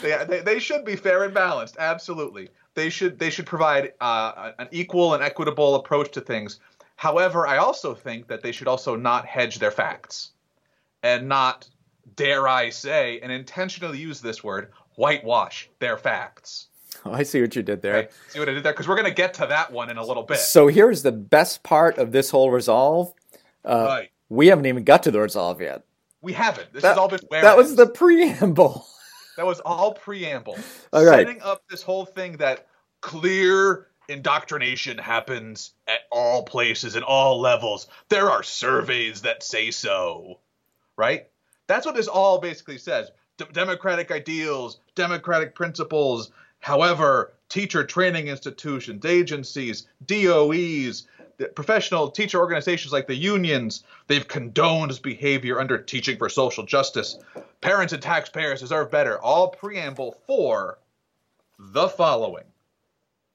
They, 0.01 0.17
they, 0.27 0.39
they 0.41 0.59
should 0.59 0.85
be 0.85 0.95
fair 0.95 1.23
and 1.23 1.33
balanced. 1.33 1.77
Absolutely. 1.77 2.49
They 2.75 2.89
should 2.89 3.19
they 3.19 3.29
should 3.29 3.45
provide 3.45 3.93
uh, 4.01 4.51
an 4.57 4.67
equal 4.71 5.13
and 5.13 5.23
equitable 5.23 5.75
approach 5.75 6.11
to 6.13 6.21
things. 6.21 6.59
However, 6.95 7.45
I 7.45 7.57
also 7.57 7.93
think 7.93 8.27
that 8.27 8.41
they 8.41 8.51
should 8.51 8.67
also 8.67 8.95
not 8.95 9.25
hedge 9.25 9.59
their 9.59 9.71
facts 9.71 10.31
and 11.03 11.27
not, 11.27 11.69
dare 12.15 12.47
I 12.47 12.69
say, 12.69 13.19
and 13.21 13.31
intentionally 13.31 13.99
use 13.99 14.21
this 14.21 14.43
word, 14.43 14.71
whitewash 14.95 15.69
their 15.79 15.97
facts. 15.97 16.67
Oh, 17.05 17.11
I 17.13 17.23
see 17.23 17.41
what 17.41 17.55
you 17.55 17.61
did 17.63 17.81
there. 17.81 17.95
Okay? 17.95 18.09
See 18.29 18.39
what 18.39 18.49
I 18.49 18.53
did 18.53 18.63
there? 18.63 18.73
Because 18.73 18.87
we're 18.87 18.95
going 18.95 19.07
to 19.07 19.13
get 19.13 19.33
to 19.35 19.45
that 19.47 19.71
one 19.71 19.89
in 19.89 19.97
a 19.97 20.05
little 20.05 20.23
bit. 20.23 20.37
So 20.39 20.67
here's 20.67 21.03
the 21.03 21.11
best 21.11 21.63
part 21.63 21.97
of 21.97 22.11
this 22.11 22.29
whole 22.29 22.51
resolve. 22.51 23.13
Uh, 23.65 23.85
Right. 23.87 24.09
We 24.29 24.47
haven't 24.47 24.65
even 24.65 24.83
got 24.83 25.03
to 25.03 25.11
the 25.11 25.19
resolve 25.19 25.61
yet. 25.61 25.83
We 26.21 26.33
haven't. 26.33 26.73
This 26.73 26.81
That- 26.81 26.89
has 26.89 26.97
all 26.97 27.07
been 27.09 27.19
That 27.29 27.57
was 27.57 27.75
the 27.75 27.87
preamble. 27.87 28.87
That 29.35 29.47
was 29.47 29.59
all 29.61 29.95
preamble. 29.95 30.59
All 30.93 31.03
right. 31.03 31.25
Setting 31.25 31.41
up 31.41 31.63
this 31.67 31.81
whole 31.81 32.05
thing 32.05 32.37
that 32.37 32.67
clear 33.01 33.87
indoctrination 34.07 34.99
happens 34.99 35.73
at 35.87 36.01
all 36.11 36.43
places 36.43 36.95
and 36.95 37.03
all 37.03 37.39
levels. 37.41 37.87
There 38.09 38.29
are 38.29 38.43
surveys 38.43 39.23
that 39.23 39.41
say 39.41 39.71
so. 39.71 40.39
Right? 40.97 41.29
That's 41.67 41.83
what 41.85 41.95
this 41.95 42.07
all 42.07 42.39
basically 42.41 42.77
says. 42.77 43.09
D- 43.39 43.45
democratic 43.53 44.11
ideals, 44.11 44.79
democratic 44.93 45.55
principles. 45.55 46.31
However, 46.63 47.33
teacher 47.49 47.83
training 47.83 48.29
institutions, 48.29 49.03
agencies, 49.03 49.85
DOEs, 50.05 51.05
professional 51.55 52.09
teacher 52.09 52.39
organizations 52.39 52.93
like 52.93 53.05
the 53.05 53.15
unions, 53.15 53.83
they've 54.07 54.25
condoned 54.25 55.01
behavior 55.01 55.59
under 55.59 55.77
Teaching 55.77 56.17
for 56.17 56.29
Social 56.29 56.65
Justice. 56.65 57.19
Parents 57.59 57.91
and 57.91 58.01
taxpayers 58.01 58.61
deserve 58.61 58.89
better. 58.89 59.19
All 59.19 59.49
preamble 59.49 60.15
for 60.25 60.79
the 61.59 61.89
following. 61.89 62.45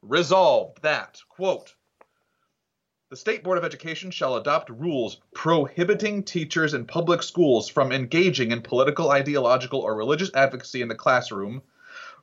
Resolved 0.00 0.80
that, 0.80 1.20
quote, 1.28 1.74
the 3.10 3.16
State 3.16 3.44
Board 3.44 3.58
of 3.58 3.64
Education 3.64 4.10
shall 4.10 4.36
adopt 4.36 4.70
rules 4.70 5.18
prohibiting 5.34 6.22
teachers 6.22 6.72
in 6.72 6.86
public 6.86 7.22
schools 7.22 7.68
from 7.68 7.92
engaging 7.92 8.52
in 8.52 8.62
political, 8.62 9.10
ideological, 9.10 9.80
or 9.80 9.94
religious 9.94 10.30
advocacy 10.34 10.80
in 10.80 10.88
the 10.88 10.94
classroom. 10.94 11.60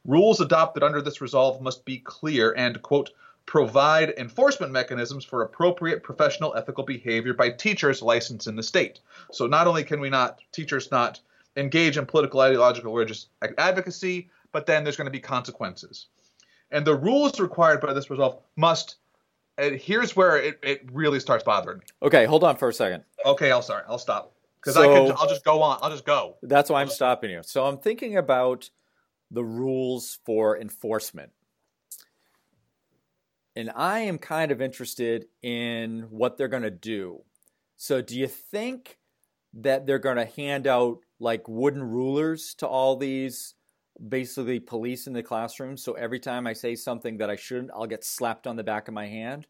Rules 0.05 0.39
adopted 0.39 0.83
under 0.83 1.01
this 1.01 1.19
resolve 1.21 1.61
must 1.61 1.83
be 1.83 1.97
clear 1.99 2.53
and, 2.55 2.81
quote, 2.81 3.11
provide 3.47 4.13
enforcement 4.17 4.71
mechanisms 4.71 5.23
for 5.25 5.41
appropriate 5.41 6.03
professional 6.03 6.55
ethical 6.55 6.83
behavior 6.83 7.33
by 7.33 7.49
teachers 7.49 8.01
licensed 8.01 8.47
in 8.47 8.55
the 8.55 8.63
state. 8.63 8.99
So 9.31 9.47
not 9.47 9.67
only 9.67 9.83
can 9.83 9.99
we 9.99 10.09
not, 10.09 10.39
teachers 10.51 10.91
not 10.91 11.19
engage 11.57 11.97
in 11.97 12.05
political, 12.05 12.39
ideological, 12.39 12.91
or 12.91 12.97
religious 12.99 13.27
advocacy, 13.57 14.29
but 14.51 14.65
then 14.65 14.83
there's 14.83 14.95
going 14.97 15.05
to 15.05 15.11
be 15.11 15.19
consequences. 15.19 16.07
And 16.71 16.85
the 16.85 16.95
rules 16.95 17.39
required 17.39 17.81
by 17.81 17.93
this 17.93 18.09
resolve 18.09 18.39
must, 18.55 18.95
and 19.57 19.75
here's 19.75 20.15
where 20.15 20.37
it, 20.37 20.59
it 20.63 20.89
really 20.91 21.19
starts 21.19 21.43
bothering 21.43 21.79
me. 21.79 21.85
Okay, 22.01 22.25
hold 22.25 22.43
on 22.43 22.57
for 22.57 22.69
a 22.69 22.73
second. 22.73 23.03
Okay, 23.25 23.51
I'll 23.51 23.61
sorry, 23.61 23.83
I'll 23.87 23.99
stop 23.99 24.33
because 24.59 24.75
I 24.75 24.83
So- 24.83 25.07
can. 25.07 25.15
I'll 25.17 25.29
just 25.29 25.45
go 25.45 25.61
on. 25.61 25.79
I'll 25.81 25.91
just 25.91 26.05
go. 26.05 26.35
That's 26.41 26.69
why 26.69 26.81
I'm 26.81 26.89
stopping 26.89 27.29
you. 27.31 27.41
So 27.43 27.65
I'm 27.65 27.77
thinking 27.77 28.17
about 28.17 28.69
the 29.35 29.43
rules 29.43 30.17
for 30.25 30.57
enforcement. 30.57 31.31
And 33.55 33.69
I 33.75 33.99
am 33.99 34.17
kind 34.17 34.51
of 34.51 34.61
interested 34.61 35.25
in 35.43 36.07
what 36.09 36.37
they're 36.37 36.47
going 36.47 36.63
to 36.63 36.71
do. 36.71 37.21
So, 37.77 38.01
do 38.01 38.17
you 38.17 38.27
think 38.27 38.97
that 39.53 39.85
they're 39.85 39.99
going 39.99 40.17
to 40.17 40.25
hand 40.25 40.67
out 40.67 40.99
like 41.19 41.47
wooden 41.47 41.83
rulers 41.83 42.55
to 42.55 42.67
all 42.67 42.95
these 42.95 43.53
basically 44.09 44.59
police 44.59 45.07
in 45.07 45.13
the 45.13 45.23
classroom? 45.23 45.77
So, 45.77 45.93
every 45.93 46.19
time 46.19 46.47
I 46.47 46.53
say 46.53 46.75
something 46.75 47.17
that 47.17 47.29
I 47.29 47.35
shouldn't, 47.35 47.71
I'll 47.73 47.87
get 47.87 48.05
slapped 48.05 48.47
on 48.47 48.55
the 48.55 48.63
back 48.63 48.87
of 48.87 48.93
my 48.93 49.07
hand? 49.07 49.47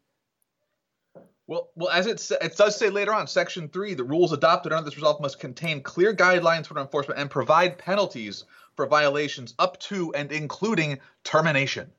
Well, 1.48 1.70
well, 1.76 1.90
as 1.90 2.06
it 2.06 2.28
it 2.42 2.56
does 2.56 2.76
say 2.76 2.90
later 2.90 3.14
on, 3.14 3.26
Section 3.28 3.68
Three, 3.68 3.94
the 3.94 4.04
rules 4.04 4.32
adopted 4.32 4.72
under 4.72 4.84
this 4.84 4.96
resolve 4.96 5.20
must 5.20 5.38
contain 5.38 5.80
clear 5.80 6.14
guidelines 6.14 6.66
for 6.66 6.78
enforcement 6.78 7.20
and 7.20 7.30
provide 7.30 7.78
penalties 7.78 8.44
for 8.74 8.86
violations 8.86 9.54
up 9.58 9.78
to 9.80 10.12
and 10.14 10.32
including 10.32 10.98
termination. 11.22 11.90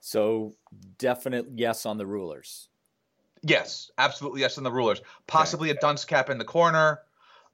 So, 0.00 0.54
definite 0.98 1.46
yes 1.54 1.86
on 1.86 1.96
the 1.96 2.06
rulers. 2.06 2.68
Yes, 3.42 3.90
absolutely 3.98 4.42
yes 4.42 4.58
on 4.58 4.64
the 4.64 4.72
rulers. 4.72 5.00
Possibly 5.26 5.70
a 5.70 5.74
dunce 5.74 6.04
cap 6.04 6.30
in 6.30 6.38
the 6.38 6.44
corner. 6.44 7.00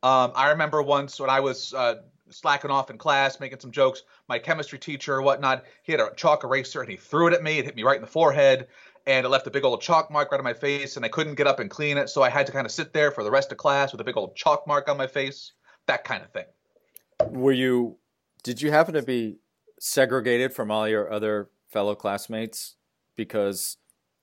Um, 0.02 0.32
I 0.34 0.50
remember 0.50 0.82
once 0.82 1.20
when 1.20 1.30
I 1.30 1.40
was 1.40 1.72
uh, 1.72 2.02
slacking 2.30 2.70
off 2.70 2.90
in 2.90 2.98
class, 2.98 3.38
making 3.40 3.60
some 3.60 3.70
jokes. 3.70 4.02
My 4.28 4.38
chemistry 4.38 4.78
teacher 4.78 5.14
or 5.14 5.22
whatnot, 5.22 5.64
he 5.82 5.92
had 5.92 6.00
a 6.00 6.12
chalk 6.16 6.44
eraser 6.44 6.80
and 6.80 6.90
he 6.90 6.96
threw 6.96 7.28
it 7.28 7.34
at 7.34 7.42
me. 7.42 7.58
It 7.58 7.64
hit 7.64 7.76
me 7.76 7.82
right 7.82 7.96
in 7.96 8.02
the 8.02 8.08
forehead. 8.08 8.68
And 9.06 9.26
it 9.26 9.28
left 9.28 9.46
a 9.46 9.50
big 9.50 9.64
old 9.64 9.80
chalk 9.80 10.10
mark 10.10 10.30
right 10.30 10.38
on 10.38 10.44
my 10.44 10.54
face, 10.54 10.96
and 10.96 11.04
I 11.04 11.08
couldn't 11.08 11.34
get 11.34 11.46
up 11.46 11.60
and 11.60 11.70
clean 11.70 11.98
it, 11.98 12.08
so 12.08 12.22
I 12.22 12.30
had 12.30 12.46
to 12.46 12.52
kind 12.52 12.66
of 12.66 12.72
sit 12.72 12.92
there 12.92 13.10
for 13.10 13.24
the 13.24 13.30
rest 13.30 13.52
of 13.52 13.58
class 13.58 13.92
with 13.92 14.00
a 14.00 14.04
big 14.04 14.16
old 14.16 14.36
chalk 14.36 14.66
mark 14.66 14.88
on 14.88 14.96
my 14.96 15.06
face. 15.06 15.52
That 15.86 16.04
kind 16.04 16.22
of 16.22 16.30
thing. 16.30 16.44
Were 17.28 17.52
you? 17.52 17.96
Did 18.42 18.62
you 18.62 18.70
happen 18.70 18.94
to 18.94 19.02
be 19.02 19.38
segregated 19.80 20.52
from 20.52 20.70
all 20.70 20.88
your 20.88 21.12
other 21.12 21.50
fellow 21.70 21.94
classmates 21.94 22.76
because 23.16 23.76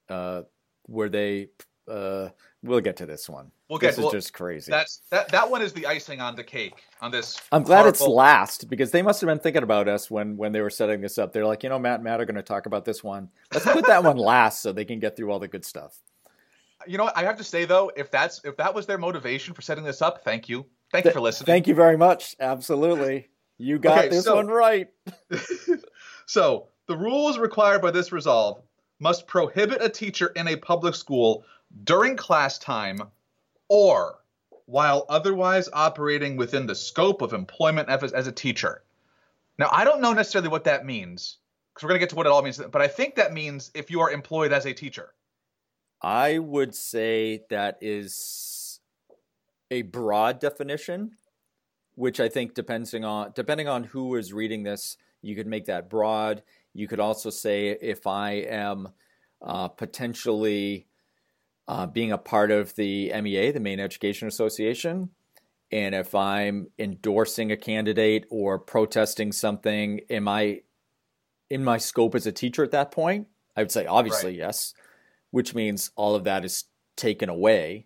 uh, 0.09 0.43
were 0.87 1.09
they? 1.09 1.49
Uh, 1.89 2.29
we'll 2.63 2.79
get 2.81 2.95
to 2.97 3.05
this 3.05 3.27
one. 3.27 3.51
We'll 3.69 3.79
this 3.79 3.95
get- 3.95 4.01
well, 4.03 4.11
is 4.13 4.23
just 4.25 4.33
crazy. 4.33 4.69
That's 4.71 5.01
that. 5.09 5.29
That 5.29 5.49
one 5.49 5.61
is 5.61 5.73
the 5.73 5.85
icing 5.87 6.21
on 6.21 6.35
the 6.35 6.43
cake 6.43 6.83
on 7.01 7.11
this. 7.11 7.39
I'm 7.51 7.63
glad 7.63 7.87
it's 7.87 8.01
last 8.01 8.69
because 8.69 8.91
they 8.91 9.01
must 9.01 9.21
have 9.21 9.27
been 9.27 9.39
thinking 9.39 9.63
about 9.63 9.87
us 9.87 10.09
when 10.11 10.37
when 10.37 10.51
they 10.51 10.61
were 10.61 10.69
setting 10.69 11.01
this 11.01 11.17
up. 11.17 11.33
They're 11.33 11.45
like, 11.45 11.63
you 11.63 11.69
know, 11.69 11.79
Matt 11.79 11.95
and 11.95 12.03
Matt 12.03 12.21
are 12.21 12.25
going 12.25 12.35
to 12.35 12.43
talk 12.43 12.65
about 12.65 12.85
this 12.85 13.03
one. 13.03 13.29
Let's 13.53 13.65
put 13.65 13.85
that 13.87 14.03
one 14.03 14.17
last 14.17 14.61
so 14.61 14.71
they 14.71 14.85
can 14.85 14.99
get 14.99 15.15
through 15.17 15.31
all 15.31 15.39
the 15.39 15.47
good 15.47 15.65
stuff. 15.65 15.97
You 16.87 16.97
know, 16.97 17.05
what? 17.05 17.17
I 17.17 17.23
have 17.23 17.37
to 17.37 17.43
say 17.43 17.65
though, 17.65 17.91
if 17.97 18.09
that's 18.09 18.41
if 18.45 18.55
that 18.57 18.73
was 18.73 18.85
their 18.85 18.97
motivation 18.97 19.53
for 19.53 19.61
setting 19.61 19.83
this 19.83 20.01
up, 20.01 20.23
thank 20.23 20.47
you, 20.47 20.65
thank 20.91 21.05
you 21.05 21.11
for 21.11 21.19
listening. 21.21 21.45
Thank 21.47 21.67
you 21.67 21.75
very 21.75 21.97
much. 21.97 22.35
Absolutely, 22.39 23.27
you 23.57 23.79
got 23.79 23.97
Okay, 23.99 24.09
this 24.09 24.23
so- 24.25 24.35
one 24.35 24.47
right. 24.47 24.87
So, 26.25 26.67
the 26.87 26.95
rules 26.95 27.39
required 27.39 27.81
by 27.81 27.89
this 27.91 28.11
resolve 28.11 28.61
must 28.99 29.25
prohibit 29.27 29.81
a 29.81 29.89
teacher 29.89 30.27
in 30.35 30.47
a 30.47 30.55
public 30.55 30.93
school 30.93 31.43
during 31.83 32.15
class 32.17 32.57
time 32.57 33.01
or 33.67 34.19
while 34.65 35.05
otherwise 35.09 35.67
operating 35.73 36.37
within 36.37 36.67
the 36.67 36.75
scope 36.75 37.21
of 37.21 37.33
employment 37.33 37.89
as, 37.89 38.27
a 38.27 38.31
teacher. 38.31 38.83
Now, 39.57 39.69
I 39.71 39.83
don't 39.83 40.01
know 40.01 40.13
necessarily 40.13 40.49
what 40.49 40.65
that 40.65 40.85
means 40.85 41.37
because 41.73 41.83
we're 41.83 41.89
going 41.89 41.99
to 41.99 42.03
get 42.03 42.09
to 42.11 42.15
what 42.15 42.27
it 42.27 42.31
all 42.31 42.43
means, 42.43 42.57
but 42.57 42.81
I 42.81 42.87
think 42.87 43.15
that 43.15 43.33
means 43.33 43.71
if 43.73 43.89
you 43.89 44.01
are 44.01 44.11
employed 44.11 44.53
as 44.53 44.65
a 44.65 44.73
teacher. 44.73 45.13
I 46.01 46.37
would 46.37 46.75
say 46.75 47.43
that 47.49 47.77
is 47.81 48.79
a 49.71 49.81
broad 49.81 50.39
definition, 50.39 51.17
which 51.95 52.19
I 52.19 52.29
think 52.29 52.53
depending 52.53 53.03
on 53.03 53.31
depending 53.35 53.67
on 53.67 53.83
who 53.83 54.15
is 54.15 54.31
reading 54.31 54.63
this, 54.63 54.97
you 55.21 55.35
could 55.35 55.47
make 55.47 55.65
that 55.65 55.89
broad. 55.89 56.43
You 56.73 56.87
could 56.87 56.99
also 56.99 57.29
say 57.29 57.69
if 57.69 58.07
I 58.07 58.31
am 58.31 58.89
uh, 59.41 59.67
potentially 59.67 60.87
uh, 61.69 61.85
being 61.85 62.11
a 62.11 62.17
part 62.17 62.51
of 62.51 62.75
the 62.75 63.13
MEA, 63.21 63.51
the 63.51 63.61
Maine 63.61 63.79
Education 63.79 64.27
Association, 64.27 65.09
and 65.71 65.95
if 65.95 66.13
I'm 66.13 66.67
endorsing 66.77 67.51
a 67.51 67.57
candidate 67.57 68.25
or 68.29 68.59
protesting 68.59 69.31
something, 69.31 70.01
am 70.09 70.27
I 70.27 70.63
in 71.49 71.63
my 71.63 71.77
scope 71.77 72.15
as 72.15 72.27
a 72.27 72.31
teacher 72.33 72.63
at 72.63 72.71
that 72.71 72.91
point? 72.91 73.27
I 73.55 73.61
would 73.61 73.71
say 73.71 73.85
obviously 73.85 74.31
Right. 74.31 74.39
yes 74.39 74.73
which 75.31 75.53
means 75.53 75.91
all 75.95 76.15
of 76.15 76.23
that 76.23 76.43
is 76.45 76.65
taken 76.95 77.29
away 77.29 77.85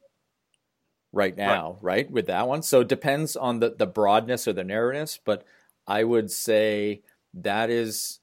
right 1.11 1.35
now, 1.35 1.77
right. 1.81 2.09
With 2.09 2.27
that 2.27 2.47
one. 2.47 2.63
So 2.63 2.81
it 2.81 2.87
depends 2.87 3.35
on 3.35 3.59
the, 3.59 3.75
the 3.77 3.85
broadness 3.85 4.47
or 4.47 4.53
the 4.53 4.63
narrowness, 4.63 5.19
but 5.23 5.43
I 5.85 6.03
would 6.03 6.31
say 6.31 7.01
that 7.33 7.69
is 7.69 8.19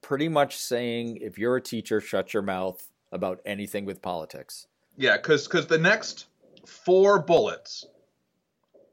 pretty 0.00 0.28
much 0.28 0.56
saying 0.56 1.18
if 1.18 1.38
you're 1.38 1.56
a 1.56 1.62
teacher, 1.62 2.00
shut 2.00 2.32
your 2.32 2.42
mouth 2.42 2.89
about 3.12 3.40
anything 3.44 3.84
with 3.84 4.02
politics. 4.02 4.66
Yeah, 4.96 5.16
because 5.16 5.46
because 5.46 5.66
the 5.66 5.78
next 5.78 6.26
four 6.66 7.20
bullets 7.20 7.86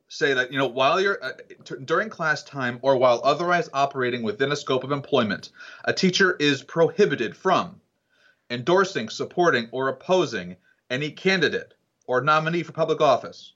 say 0.09 0.33
that 0.33 0.51
you 0.51 0.57
know 0.57 0.67
while 0.67 1.01
you're 1.01 1.23
uh, 1.23 1.33
t- 1.65 1.75
during 1.83 2.09
class 2.09 2.43
time 2.43 2.79
or 2.81 2.97
while 2.97 3.21
otherwise 3.23 3.69
operating 3.73 4.23
within 4.23 4.51
a 4.51 4.55
scope 4.55 4.83
of 4.83 4.91
employment, 4.91 5.49
a 5.85 5.93
teacher 5.93 6.35
is 6.39 6.63
prohibited 6.63 7.35
from 7.35 7.81
endorsing, 8.49 9.09
supporting, 9.09 9.67
or 9.71 9.89
opposing 9.89 10.55
any 10.89 11.11
candidate 11.11 11.73
or 12.05 12.21
nominee 12.21 12.63
for 12.63 12.71
public 12.71 13.01
office, 13.01 13.53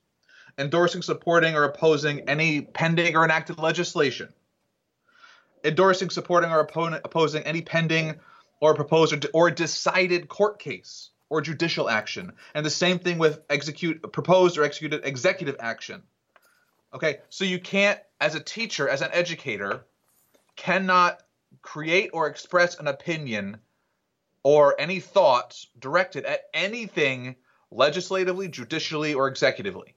endorsing, 0.57 1.01
supporting, 1.01 1.55
or 1.55 1.63
opposing 1.63 2.21
any 2.29 2.61
pending 2.61 3.15
or 3.15 3.23
enacted 3.23 3.57
legislation, 3.57 4.33
endorsing, 5.63 6.09
supporting, 6.09 6.51
or 6.51 6.67
oppo- 6.67 6.99
opposing 7.03 7.43
any 7.43 7.61
pending 7.61 8.19
or 8.61 8.71
a 8.71 8.75
proposed 8.75 9.11
or, 9.11 9.17
de- 9.17 9.29
or 9.31 9.51
decided 9.51 10.29
court 10.29 10.59
case 10.59 11.09
or 11.29 11.41
judicial 11.41 11.89
action. 11.89 12.33
And 12.53 12.65
the 12.65 12.69
same 12.69 12.99
thing 12.99 13.17
with 13.17 13.41
execute 13.49 14.11
proposed 14.13 14.57
or 14.57 14.63
executed 14.63 15.01
executive 15.03 15.57
action. 15.59 16.03
Okay, 16.93 17.19
so 17.29 17.43
you 17.43 17.59
can't, 17.59 17.99
as 18.19 18.35
a 18.35 18.39
teacher, 18.39 18.87
as 18.87 19.01
an 19.01 19.09
educator, 19.13 19.85
cannot 20.55 21.21
create 21.61 22.11
or 22.13 22.27
express 22.27 22.77
an 22.79 22.87
opinion 22.87 23.57
or 24.43 24.79
any 24.79 24.99
thoughts 24.99 25.67
directed 25.79 26.25
at 26.25 26.41
anything 26.53 27.35
legislatively, 27.71 28.49
judicially, 28.49 29.13
or 29.13 29.31
executively, 29.31 29.93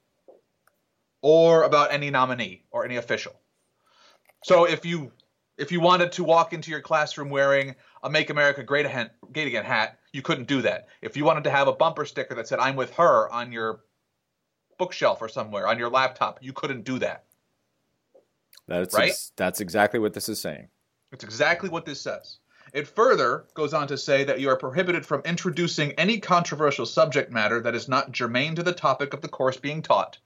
or 1.21 1.65
about 1.65 1.93
any 1.93 2.11
nominee 2.11 2.63
or 2.71 2.85
any 2.85 2.97
official. 2.97 3.35
So 4.45 4.65
if 4.67 4.85
you 4.87 5.11
if 5.57 5.71
you 5.73 5.81
wanted 5.81 6.13
to 6.13 6.25
walk 6.25 6.53
into 6.53 6.71
your 6.71 6.81
classroom 6.81 7.31
wearing 7.31 7.75
a 8.03 8.11
"Make 8.11 8.31
America 8.31 8.63
Great 8.63 8.87
Again" 8.87 9.65
hat, 9.65 9.99
you 10.13 10.23
couldn't 10.23 10.47
do 10.49 10.63
that. 10.63 10.89
If 11.03 11.17
you 11.17 11.25
wanted 11.25 11.45
to 11.45 11.51
have 11.51 11.69
a 11.69 11.73
bumper 11.73 12.05
sticker 12.05 12.35
that 12.35 12.49
said 12.49 12.59
"I'm 12.59 12.77
with 12.77 12.93
her" 12.95 13.29
on 13.31 13.53
your 13.53 13.81
bookshelf 14.79 15.23
or 15.23 15.29
somewhere 15.29 15.69
on 15.69 15.79
your 15.79 15.91
laptop, 15.91 16.39
you 16.43 16.53
couldn't 16.53 16.85
do 16.85 16.99
that. 16.99 17.25
That's 18.67 18.95
Right? 18.95 19.11
ex- 19.11 19.33
that's 19.37 19.61
exactly 19.61 20.01
what 20.01 20.15
this 20.15 20.29
is 20.29 20.41
saying. 20.41 20.69
It's 21.13 21.25
exactly 21.25 21.69
what 21.69 21.87
this 21.87 22.01
says. 22.01 22.39
It 22.73 22.89
further 22.89 23.47
goes 23.55 23.73
on 23.73 23.87
to 23.89 23.99
say 23.99 24.25
that 24.25 24.41
you 24.41 24.49
are 24.49 24.57
prohibited 24.57 25.07
from 25.07 25.21
introducing 25.25 25.93
any 25.93 26.19
controversial 26.19 26.87
subject 26.87 27.31
matter 27.31 27.61
that 27.61 27.75
is 27.75 27.89
not 27.89 28.11
germane 28.11 28.57
to 28.57 28.63
the 28.65 28.73
topic 28.73 29.15
of 29.15 29.21
the 29.21 29.29
course 29.29 29.57
being 29.59 29.83
taught. 29.83 30.19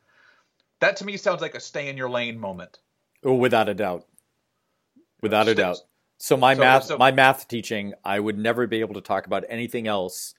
That 0.81 0.97
to 0.97 1.05
me 1.05 1.17
sounds 1.17 1.43
like 1.43 1.55
a 1.55 1.61
stay 1.61 1.88
in 1.88 1.97
your 1.97 2.09
lane 2.09 2.38
moment. 2.38 2.79
Oh, 3.25 3.35
without 3.35 3.69
a 3.69 3.75
doubt. 3.75 4.07
Without 5.20 5.48
a 5.48 5.54
doubt. 5.54 5.78
So 6.18 6.37
my 6.37 6.54
So- 6.54 6.61
math 6.61 6.85
so- 6.85 6.98
my 6.98 7.11
math 7.12 7.48
teaching, 7.48 7.94
I 8.04 8.20
would 8.20 8.38
never 8.38 8.66
be 8.66 8.81
able 8.81 8.94
to 8.94 9.00
talk 9.00 9.26
about 9.26 9.44
anything 9.48 9.87
else 9.87 10.35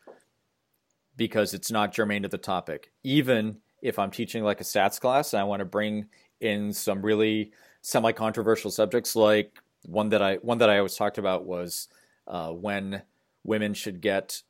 because 1.16 1.54
it's 1.54 1.72
not 1.72 1.94
germane 1.94 2.24
to 2.24 2.30
the 2.30 2.38
topic. 2.38 2.92
Even 3.04 3.62
if 3.82 3.98
I'm 4.00 4.12
teaching 4.12 4.44
like 4.44 4.62
a 4.62 4.64
stats 4.64 5.00
class 5.00 5.34
and 5.34 5.40
I 5.40 5.44
want 5.44 5.60
to 5.62 5.66
bring 5.66 6.08
in 6.40 6.74
some 6.74 7.02
really 7.02 7.52
semi-controversial 7.82 8.72
subjects 8.72 9.16
like 9.16 9.58
one 9.84 10.10
that 10.10 10.22
I 10.22 10.36
one 10.38 10.58
that 10.58 10.70
I 10.70 10.78
always 10.78 10.96
talked 10.96 11.18
about 11.18 11.46
was 11.46 11.88
uh, 12.28 12.52
when 12.52 13.04
women 13.44 13.74
should 13.74 14.02
get 14.02 14.44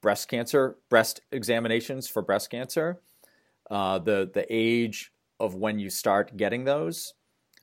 breast 0.00 0.28
cancer 0.28 0.76
breast 0.88 1.20
examinations 1.32 2.08
for 2.08 2.22
breast 2.22 2.50
cancer. 2.50 3.00
Uh, 3.68 3.98
the 3.98 4.30
the 4.32 4.46
age 4.48 5.12
of 5.40 5.54
when 5.56 5.78
you 5.80 5.90
start 5.90 6.36
getting 6.36 6.64
those 6.64 7.14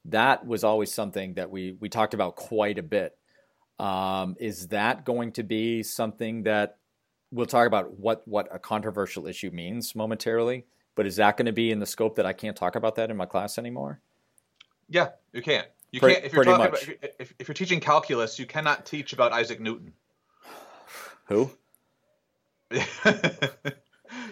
that 0.05 0.45
was 0.45 0.63
always 0.63 0.93
something 0.93 1.35
that 1.35 1.49
we 1.49 1.75
we 1.79 1.89
talked 1.89 2.13
about 2.13 2.35
quite 2.35 2.77
a 2.77 2.83
bit. 2.83 3.17
Um, 3.79 4.35
is 4.39 4.67
that 4.67 5.05
going 5.05 5.33
to 5.33 5.43
be 5.43 5.83
something 5.83 6.43
that 6.43 6.77
we'll 7.31 7.45
talk 7.45 7.67
about 7.67 7.99
what 7.99 8.27
what 8.27 8.47
a 8.51 8.59
controversial 8.59 9.27
issue 9.27 9.51
means 9.51 9.95
momentarily? 9.95 10.65
But 10.95 11.07
is 11.07 11.15
that 11.15 11.37
going 11.37 11.47
to 11.47 11.53
be 11.53 11.71
in 11.71 11.79
the 11.79 11.85
scope 11.85 12.17
that 12.17 12.25
I 12.25 12.33
can't 12.33 12.55
talk 12.55 12.75
about 12.75 12.95
that 12.95 13.09
in 13.09 13.17
my 13.17 13.25
class 13.25 13.57
anymore? 13.57 13.99
Yeah, 14.89 15.09
you 15.31 15.41
can't. 15.41 15.67
You 15.91 15.99
can't 15.99 16.23
if 16.23 16.33
you're 16.33 16.43
about 16.43 16.73
if, 16.73 16.89
if, 17.19 17.33
if 17.39 17.47
you're 17.47 17.55
teaching 17.55 17.79
calculus, 17.79 18.39
you 18.39 18.45
cannot 18.45 18.85
teach 18.85 19.13
about 19.13 19.31
Isaac 19.31 19.59
Newton. 19.59 19.93
Who? 21.25 21.51
you 22.71 22.79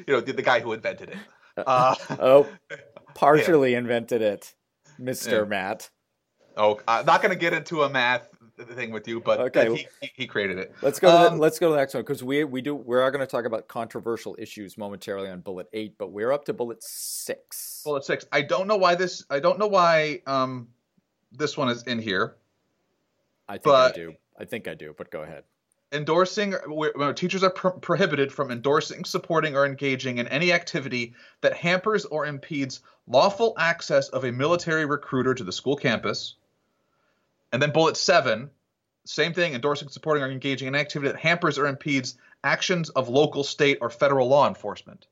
know, 0.08 0.22
the, 0.22 0.34
the 0.36 0.42
guy 0.42 0.60
who 0.60 0.74
invented 0.74 1.10
it. 1.10 1.18
Uh, 1.58 1.96
Oh, 2.12 2.48
partially 3.14 3.76
invented 3.76 4.22
it, 4.22 4.54
Mister 4.98 5.40
Yeah. 5.40 5.46
Matt. 5.46 5.90
oh, 6.58 6.80
I'm 6.88 7.06
not 7.06 7.22
going 7.22 7.32
to 7.34 7.40
get 7.40 7.54
into 7.54 7.84
a 7.84 7.90
math 7.90 8.30
thing 8.76 8.92
with 8.92 9.08
you, 9.08 9.20
but 9.20 9.40
Okay. 9.40 9.76
he, 9.76 9.88
he, 10.02 10.12
he 10.16 10.28
created 10.28 10.60
it. 10.60 10.72
Let's 10.84 11.00
go. 11.00 11.08
to 11.10 11.28
Um, 11.30 11.36
the, 11.38 11.42
let's 11.42 11.58
go 11.58 11.68
to 11.70 11.72
the 11.74 11.80
next 11.80 11.94
one 11.96 12.04
because 12.04 12.24
we 12.24 12.44
we 12.44 12.62
do 12.62 12.76
we 12.76 12.96
are 12.98 13.10
going 13.10 13.26
to 13.26 13.28
talk 13.32 13.46
about 13.46 13.68
controversial 13.68 14.36
issues 14.38 14.78
momentarily 14.78 15.30
on 15.30 15.40
bullet 15.42 15.68
eight, 15.74 15.96
but 15.98 16.12
we're 16.12 16.32
up 16.32 16.46
to 16.46 16.54
bullet 16.54 16.84
six. 16.84 17.82
Bullet 17.84 18.04
six. 18.06 18.26
I 18.32 18.42
don't 18.42 18.68
know 18.68 18.78
why 18.78 18.94
this. 18.96 19.26
I 19.32 19.40
don't 19.40 19.58
know 19.58 19.68
why 19.68 20.22
um, 20.28 20.68
this 21.32 21.58
one 21.58 21.70
is 21.70 21.84
in 21.84 21.98
here. 22.00 22.36
I 23.50 23.54
think 23.54 23.64
but- 23.64 23.94
I 23.94 23.96
do. 23.96 24.14
I 24.40 24.46
think 24.46 24.68
I 24.68 24.74
do. 24.76 24.94
But 24.98 25.10
go 25.12 25.22
ahead. 25.24 25.44
Endorsing 25.92 26.56
teachers 27.16 27.44
are 27.44 27.50
pro- 27.50 27.72
prohibited 27.72 28.32
from 28.32 28.52
endorsing 28.52 29.04
supporting 29.06 29.56
or 29.56 29.66
engaging 29.66 30.18
in 30.18 30.28
any 30.28 30.54
activity 30.54 31.14
that 31.42 31.54
hampers 31.54 32.06
or 32.06 32.26
impedes 32.26 32.82
lawful 33.08 33.54
access 33.58 34.10
of 34.10 34.24
a 34.24 34.32
military 34.32 34.86
recruiter 34.86 35.34
to 35.34 35.44
the 35.44 35.52
school 35.52 35.76
campus. 35.76 36.36
And 37.52 37.62
then 37.62 37.72
bullet 37.72 37.98
seven 37.98 38.50
same 39.06 39.34
thing 39.34 39.54
endorsing 39.54 39.90
supporting 39.90 40.24
or 40.24 40.30
engaging 40.30 40.68
in 40.68 40.76
activity 40.76 41.12
that 41.12 41.20
hampers 41.20 41.58
or 41.58 41.68
impedes 41.68 42.16
actions 42.44 42.90
of 42.90 43.10
local 43.10 43.44
state 43.44 43.80
or 43.82 43.90
federal 43.90 44.28
law 44.28 44.48
enforcement. 44.48 45.08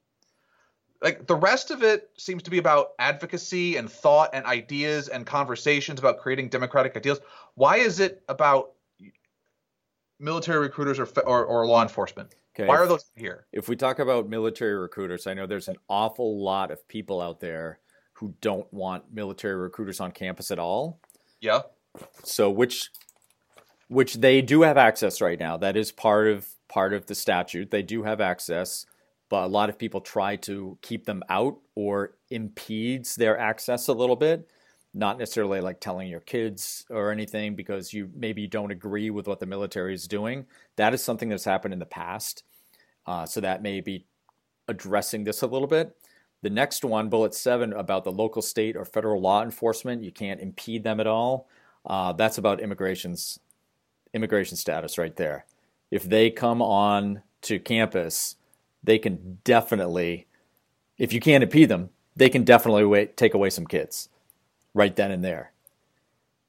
Like 1.01 1.27
the 1.27 1.35
rest 1.35 1.71
of 1.71 1.81
it 1.81 2.09
seems 2.17 2.43
to 2.43 2.51
be 2.51 2.57
about 2.57 2.91
advocacy 2.99 3.77
and 3.77 3.89
thought 3.89 4.31
and 4.33 4.45
ideas 4.45 5.07
and 5.07 5.25
conversations 5.25 5.99
about 5.99 6.19
creating 6.19 6.49
democratic 6.49 6.95
ideals. 6.95 7.19
Why 7.55 7.77
is 7.77 7.99
it 7.99 8.21
about 8.27 8.73
military 10.19 10.59
recruiters 10.59 10.99
or 10.99 11.07
or, 11.25 11.45
or 11.45 11.67
law 11.67 11.81
enforcement? 11.81 12.35
Okay. 12.55 12.67
Why 12.67 12.77
are 12.77 12.87
those 12.87 13.05
here? 13.15 13.45
If 13.51 13.69
we 13.69 13.75
talk 13.75 13.99
about 13.99 14.27
military 14.27 14.75
recruiters, 14.75 15.27
I 15.27 15.33
know 15.33 15.47
there's 15.47 15.67
an 15.67 15.77
awful 15.87 16.43
lot 16.43 16.71
of 16.71 16.85
people 16.87 17.21
out 17.21 17.39
there 17.39 17.79
who 18.13 18.35
don't 18.41 18.71
want 18.73 19.13
military 19.13 19.55
recruiters 19.55 19.99
on 19.99 20.11
campus 20.11 20.51
at 20.51 20.59
all. 20.59 20.99
Yeah. 21.39 21.61
So 22.23 22.49
which 22.49 22.89
which 23.87 24.15
they 24.15 24.41
do 24.41 24.61
have 24.61 24.77
access 24.77 25.19
right 25.19 25.39
now. 25.39 25.57
That 25.57 25.75
is 25.75 25.91
part 25.91 26.27
of 26.27 26.47
part 26.67 26.93
of 26.93 27.07
the 27.07 27.15
statute. 27.15 27.71
They 27.71 27.81
do 27.81 28.03
have 28.03 28.21
access, 28.21 28.85
but 29.29 29.43
a 29.43 29.47
lot 29.47 29.69
of 29.69 29.77
people 29.77 29.99
try 29.99 30.35
to 30.37 30.77
keep 30.81 31.05
them 31.05 31.23
out 31.29 31.57
or 31.75 32.15
impedes 32.29 33.15
their 33.15 33.37
access 33.37 33.87
a 33.87 33.93
little 33.93 34.15
bit. 34.15 34.49
Not 34.99 35.17
necessarily 35.17 35.61
like 35.61 35.79
telling 35.79 36.09
your 36.09 36.19
kids 36.19 36.85
or 36.89 37.09
anything 37.09 37.55
because 37.55 37.93
you 37.93 38.09
maybe 38.13 38.47
don't 38.47 38.69
agree 38.69 39.09
with 39.09 39.29
what 39.29 39.39
the 39.39 39.45
military 39.45 39.93
is 39.93 40.09
doing. 40.09 40.45
That 40.75 40.93
is 40.93 41.01
something 41.01 41.29
that's 41.29 41.45
happened 41.45 41.73
in 41.73 41.79
the 41.79 41.85
past. 41.85 42.43
Uh, 43.07 43.25
so 43.25 43.39
that 43.39 43.63
may 43.63 43.79
be 43.79 44.05
addressing 44.67 45.23
this 45.23 45.41
a 45.41 45.47
little 45.47 45.69
bit. 45.69 45.95
The 46.41 46.49
next 46.49 46.83
one, 46.83 47.07
bullet 47.07 47.33
seven, 47.33 47.71
about 47.71 48.03
the 48.03 48.11
local, 48.11 48.41
state, 48.41 48.75
or 48.75 48.83
federal 48.83 49.21
law 49.21 49.41
enforcement, 49.41 50.03
you 50.03 50.11
can't 50.11 50.41
impede 50.41 50.83
them 50.83 50.99
at 50.99 51.07
all. 51.07 51.47
Uh, 51.85 52.11
that's 52.11 52.37
about 52.37 52.59
immigration's 52.59 53.39
immigration 54.13 54.57
status 54.57 54.97
right 54.97 55.15
there. 55.15 55.45
If 55.91 56.03
they 56.03 56.29
come 56.29 56.61
on 56.61 57.21
to 57.43 57.57
campus, 57.57 58.35
they 58.83 58.99
can 58.99 59.39
definitely, 59.45 60.27
if 60.97 61.13
you 61.13 61.21
can't 61.21 61.43
impede 61.43 61.69
them, 61.69 61.89
they 62.17 62.27
can 62.27 62.43
definitely 62.43 62.83
wait, 62.83 63.15
take 63.15 63.33
away 63.33 63.49
some 63.49 63.65
kids 63.65 64.09
right 64.73 64.95
then 64.95 65.11
and 65.11 65.23
there. 65.23 65.51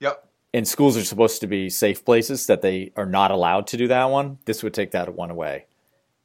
Yep. 0.01 0.27
And 0.53 0.67
schools 0.67 0.97
are 0.97 1.05
supposed 1.05 1.41
to 1.43 1.47
be 1.47 1.71
safe 1.71 2.05
places 2.05 2.47
that 2.47 2.63
they 2.63 2.93
are 2.97 3.07
not 3.07 3.31
allowed 3.31 3.67
to 3.69 3.77
do 3.77 3.89
that 3.89 4.11
one. 4.11 4.39
This 4.47 4.63
would 4.63 4.75
take 4.75 4.91
that 4.93 5.15
one 5.15 5.31
away. 5.31 5.67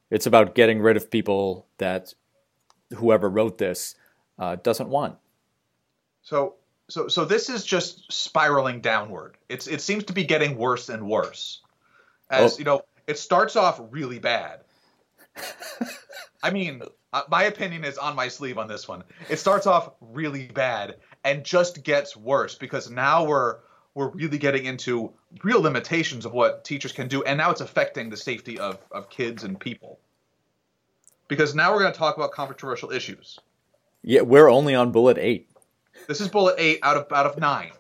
It's 0.10 0.26
about 0.26 0.56
getting 0.56 0.82
rid 0.82 0.98
of 0.98 1.12
people 1.12 1.66
that 1.78 2.14
whoever 2.96 3.30
wrote 3.30 3.58
this 3.58 3.96
uh, 4.40 4.56
doesn't 4.56 4.90
want. 4.90 5.18
So 6.24 6.56
so 6.88 7.08
so 7.08 7.26
this 7.26 7.50
is 7.50 7.64
just 7.66 8.12
spiraling 8.12 8.82
downward. 8.82 9.38
It's 9.50 9.68
it 9.68 9.82
seems 9.82 10.06
to 10.06 10.14
be 10.14 10.24
getting 10.24 10.58
worse 10.58 10.90
and 10.90 11.08
worse. 11.08 11.62
As 12.30 12.54
Oh. 12.54 12.58
you 12.60 12.64
know, 12.66 12.82
it 13.08 13.20
starts 13.20 13.56
off 13.56 13.80
really 13.92 14.20
bad. 14.20 14.62
I 16.44 16.52
mean, 16.52 16.82
uh, 17.16 17.24
my 17.30 17.44
opinion 17.44 17.86
is 17.86 17.98
on 17.98 18.14
my 18.14 18.28
sleeve 18.28 18.58
on 18.58 18.68
this 18.68 18.88
one. 18.88 19.04
It 19.30 19.38
starts 19.38 19.66
off 19.66 19.92
really 20.02 20.48
bad 20.48 20.98
and 21.24 21.46
just 21.46 21.82
gets 21.82 22.16
worse 22.16 22.56
because 22.56 22.90
now 22.92 23.24
we're 23.24 23.60
we're 23.94 24.10
really 24.10 24.38
getting 24.38 24.66
into 24.66 25.14
real 25.42 25.62
limitations 25.62 26.26
of 26.26 26.34
what 26.34 26.66
teachers 26.66 26.92
can 26.92 27.08
do, 27.08 27.24
and 27.24 27.38
now 27.38 27.52
it's 27.52 27.62
affecting 27.62 28.10
the 28.10 28.18
safety 28.18 28.60
of, 28.60 28.78
of 28.92 29.10
kids 29.10 29.46
and 29.46 29.58
people. 29.58 30.00
Because 31.30 31.56
now 31.56 31.72
we're 31.72 31.80
going 31.80 31.94
to 31.94 31.98
talk 31.98 32.18
about 32.18 32.32
controversial 32.34 32.92
issues. 32.92 33.40
Yeah, 34.04 34.22
we're 34.22 34.50
only 34.50 34.76
on 34.76 34.92
bullet 34.92 35.18
eight. 35.18 35.50
This 36.10 36.20
is 36.20 36.28
bullet 36.28 36.56
eight 36.58 36.80
out 36.84 36.98
of 36.98 37.12
out 37.14 37.26
of 37.26 37.40
nine. 37.40 37.72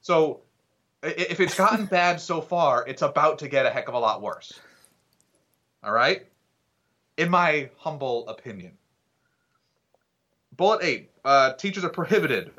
So 0.00 0.40
if 1.04 1.38
it's 1.38 1.54
gotten 1.54 1.86
bad 1.86 2.20
so 2.20 2.40
far, 2.40 2.84
it's 2.88 3.02
about 3.02 3.38
to 3.38 3.48
get 3.48 3.66
a 3.66 3.70
heck 3.70 3.86
of 3.86 3.94
a 3.94 4.00
lot 4.00 4.20
worse. 4.20 4.58
All 5.84 5.92
right? 5.92 6.26
In 7.16 7.30
my 7.30 7.70
humble 7.76 8.28
opinion. 8.28 8.72
Bullet 10.56 10.82
eight. 10.82 11.10
Uh, 11.24 11.52
teachers 11.52 11.84
are 11.84 11.90
prohibited 11.90 12.50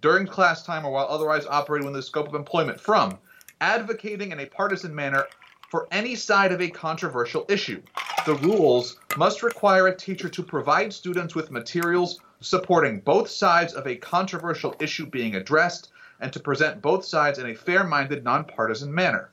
during 0.00 0.26
class 0.26 0.64
time 0.64 0.84
or 0.84 0.92
while 0.92 1.06
otherwise 1.08 1.46
operating 1.46 1.86
within 1.86 1.98
the 1.98 2.02
scope 2.02 2.26
of 2.26 2.34
employment 2.34 2.80
from 2.80 3.18
advocating 3.60 4.32
in 4.32 4.40
a 4.40 4.46
partisan 4.46 4.94
manner 4.94 5.24
for 5.70 5.86
any 5.90 6.14
side 6.14 6.52
of 6.52 6.60
a 6.60 6.68
controversial 6.68 7.46
issue. 7.48 7.80
The 8.26 8.34
rules 8.36 8.98
must 9.16 9.42
require 9.42 9.88
a 9.88 9.96
teacher 9.96 10.28
to 10.28 10.42
provide 10.42 10.92
students 10.92 11.34
with 11.34 11.50
materials 11.50 12.20
supporting 12.40 13.00
both 13.00 13.28
sides 13.28 13.74
of 13.74 13.86
a 13.86 13.96
controversial 13.96 14.74
issue 14.80 15.06
being 15.06 15.36
addressed 15.36 15.90
and 16.20 16.32
to 16.32 16.40
present 16.40 16.82
both 16.82 17.04
sides 17.04 17.38
in 17.38 17.46
a 17.46 17.54
fair 17.54 17.84
minded, 17.84 18.24
nonpartisan 18.24 18.94
manner. 18.94 19.30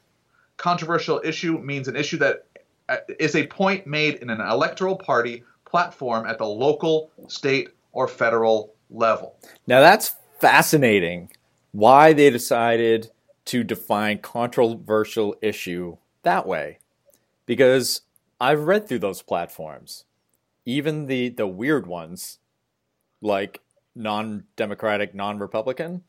Controversial 0.58 1.22
issue 1.24 1.58
means 1.58 1.88
an 1.88 1.96
issue 1.96 2.18
that 2.18 2.46
is 3.20 3.36
a 3.36 3.48
point 3.48 3.88
made 3.88 4.16
in 4.16 4.30
an 4.30 4.42
electoral 4.42 4.98
party 4.98 5.44
platform 5.66 6.26
at 6.26 6.38
the 6.38 6.46
local, 6.46 7.12
state, 7.28 7.70
or 7.94 8.08
federal 8.08 8.74
level. 8.90 9.36
Now 9.68 9.80
that's 9.80 10.16
fascinating. 10.40 11.32
Why 11.72 12.14
they 12.14 12.30
decided 12.30 13.12
to 13.46 13.64
define 13.64 14.20
controversial 14.20 15.36
issue 15.42 15.98
that 16.24 16.46
way? 16.46 16.80
Because 17.46 18.02
I've 18.40 18.62
read 18.64 18.88
through 18.88 19.00
those 19.00 19.22
platforms, 19.22 20.06
even 20.66 21.08
the 21.08 21.30
the 21.30 21.48
weird 21.48 21.88
ones, 21.88 22.40
like 23.22 23.62
non-democratic, 23.96 25.14
non-republican, 25.16 26.04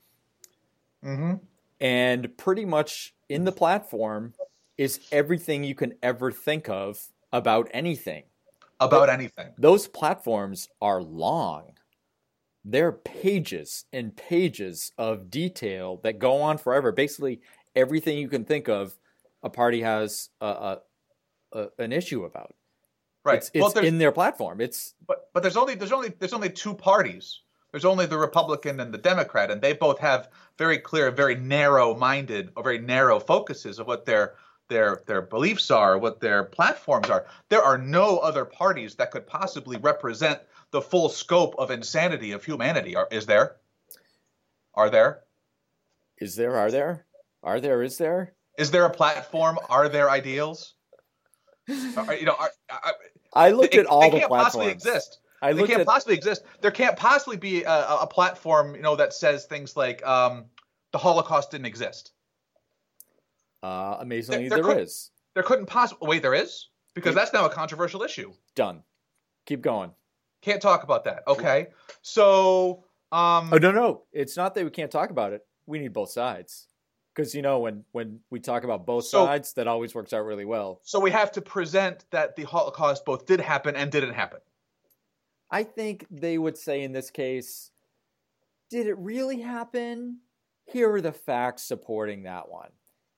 Mm-hmm. 1.04 1.34
and 1.80 2.36
pretty 2.36 2.64
much 2.64 3.12
in 3.28 3.42
the 3.44 3.50
platform 3.50 4.34
is 4.82 4.98
everything 5.12 5.62
you 5.62 5.76
can 5.76 5.94
ever 6.02 6.32
think 6.32 6.68
of 6.68 7.08
about 7.32 7.68
anything. 7.72 8.24
About 8.80 9.08
anything. 9.08 9.50
Those 9.56 9.86
platforms 9.86 10.68
are 10.80 11.00
long. 11.00 11.74
They're 12.64 12.90
pages 12.90 13.84
and 13.92 14.16
pages 14.16 14.90
of 14.98 15.30
detail 15.30 16.00
that 16.02 16.18
go 16.18 16.40
on 16.40 16.58
forever. 16.58 16.90
Basically, 16.90 17.40
everything 17.76 18.18
you 18.18 18.28
can 18.28 18.44
think 18.44 18.68
of, 18.68 18.98
a 19.44 19.50
party 19.50 19.82
has 19.82 20.30
a, 20.40 20.46
a, 20.46 20.78
a, 21.52 21.68
an 21.78 21.92
issue 21.92 22.24
about. 22.24 22.52
Right. 23.24 23.38
It's, 23.38 23.52
it's 23.54 23.74
well, 23.76 23.84
in 23.84 23.98
their 23.98 24.10
platform. 24.10 24.60
It's 24.60 24.94
but 25.06 25.30
but 25.32 25.44
there's 25.44 25.56
only 25.56 25.76
there's 25.76 25.92
only 25.92 26.08
there's 26.18 26.32
only 26.32 26.50
two 26.50 26.74
parties. 26.74 27.42
There's 27.70 27.84
only 27.84 28.06
the 28.06 28.18
Republican 28.18 28.80
and 28.80 28.92
the 28.92 28.98
Democrat, 28.98 29.48
and 29.50 29.62
they 29.62 29.74
both 29.74 30.00
have 30.00 30.28
very 30.58 30.78
clear, 30.78 31.10
very 31.10 31.36
narrow-minded, 31.36 32.50
or 32.56 32.62
very 32.64 32.78
narrow 32.78 33.20
focuses 33.20 33.78
of 33.78 33.86
what 33.86 34.04
their 34.04 34.34
their 34.72 35.02
their 35.06 35.22
beliefs 35.22 35.70
are, 35.70 35.98
what 35.98 36.20
their 36.20 36.44
platforms 36.44 37.10
are. 37.10 37.26
There 37.48 37.62
are 37.62 37.78
no 37.78 38.18
other 38.18 38.44
parties 38.44 38.96
that 38.96 39.10
could 39.10 39.26
possibly 39.26 39.76
represent 39.78 40.40
the 40.70 40.82
full 40.82 41.08
scope 41.08 41.54
of 41.58 41.70
insanity 41.70 42.32
of 42.32 42.44
humanity. 42.44 42.96
Are, 42.96 43.08
is 43.10 43.26
there? 43.26 43.56
Are 44.74 44.90
there? 44.90 45.20
is 46.18 46.36
there? 46.36 46.56
Are 46.56 46.70
there? 46.70 47.06
Are 47.42 47.60
there? 47.60 47.82
Is 47.82 47.98
there? 47.98 48.32
Is 48.58 48.70
there 48.70 48.84
a 48.84 48.90
platform? 48.90 49.58
Are 49.68 49.88
there 49.88 50.10
ideals? 50.10 50.74
Are- 51.96 52.14
you 52.14 52.26
know, 52.26 52.36
are, 52.38 52.50
are, 52.70 52.94
I 53.34 53.50
looked 53.50 53.72
they, 53.72 53.80
at 53.80 53.86
all 53.86 54.00
they 54.00 54.10
the 54.10 54.18
can't 54.18 54.28
platforms. 54.28 54.54
possibly 54.54 54.70
exist. 54.72 55.18
I 55.42 55.52
they 55.52 55.66
can't 55.66 55.80
at 55.80 55.86
possibly 55.86 56.14
exist. 56.14 56.44
There 56.60 56.70
can't 56.70 56.96
possibly 56.96 57.36
be 57.36 57.64
a, 57.64 57.86
a 58.02 58.06
platform, 58.06 58.76
you 58.76 58.82
know, 58.82 58.94
that 58.96 59.12
says 59.12 59.46
things 59.46 59.76
like 59.76 60.06
um, 60.06 60.44
the 60.92 60.98
Holocaust 60.98 61.50
didn't 61.50 61.66
exist. 61.66 62.12
Uh, 63.62 63.96
amazingly 64.00 64.48
there 64.48 64.58
there 64.62 64.74
could- 64.74 64.82
is 64.82 65.10
There 65.34 65.42
couldn't 65.42 65.66
possibly. 65.66 66.08
Wait, 66.08 66.22
there 66.22 66.34
is 66.34 66.68
because 66.94 67.14
Yeah. 67.14 67.20
that's 67.22 67.32
now 67.32 67.46
a 67.46 67.50
controversial 67.50 68.02
issue. 68.02 68.32
done. 68.54 68.82
Keep 69.46 69.62
going. 69.62 69.92
Can't 70.42 70.60
talk 70.62 70.82
about 70.84 71.04
that. 71.04 71.22
Okay, 71.26 71.68
so 72.02 72.84
um, 73.12 73.50
Oh 73.52 73.58
no, 73.58 73.70
no, 73.72 74.04
it's 74.12 74.36
not 74.36 74.54
that 74.54 74.64
we 74.64 74.70
can't 74.70 74.90
talk 74.90 75.10
about 75.10 75.32
it. 75.32 75.46
We 75.66 75.78
need 75.78 75.92
both 75.92 76.10
sides 76.10 76.66
because 77.14 77.34
you 77.34 77.42
know 77.42 77.60
when 77.60 77.84
when 77.92 78.20
we 78.30 78.40
talk 78.40 78.64
about 78.64 78.84
both 78.86 79.04
So- 79.04 79.24
sides, 79.26 79.52
that 79.54 79.66
always 79.68 79.94
works 79.94 80.12
out 80.12 80.24
really 80.24 80.44
well. 80.44 80.80
so 80.82 80.98
we 81.00 81.10
have 81.12 81.32
to 81.32 81.42
present 81.42 82.04
that 82.10 82.36
the 82.36 82.42
Holocaust 82.44 83.04
both 83.04 83.26
did 83.26 83.40
happen 83.40 83.74
and 83.76 83.90
didn't 83.92 84.14
happen. 84.14 84.40
I 85.50 85.64
think 85.64 86.06
they 86.10 86.38
would 86.38 86.56
say 86.56 86.82
in 86.82 86.92
this 86.92 87.10
case, 87.10 87.70
did 88.70 88.86
it 88.86 88.96
really 88.98 89.40
happen? 89.42 90.20
Here 90.64 90.90
are 90.92 91.00
the 91.02 91.12
facts 91.12 91.62
supporting 91.62 92.22
that 92.22 92.48
one. 92.48 92.70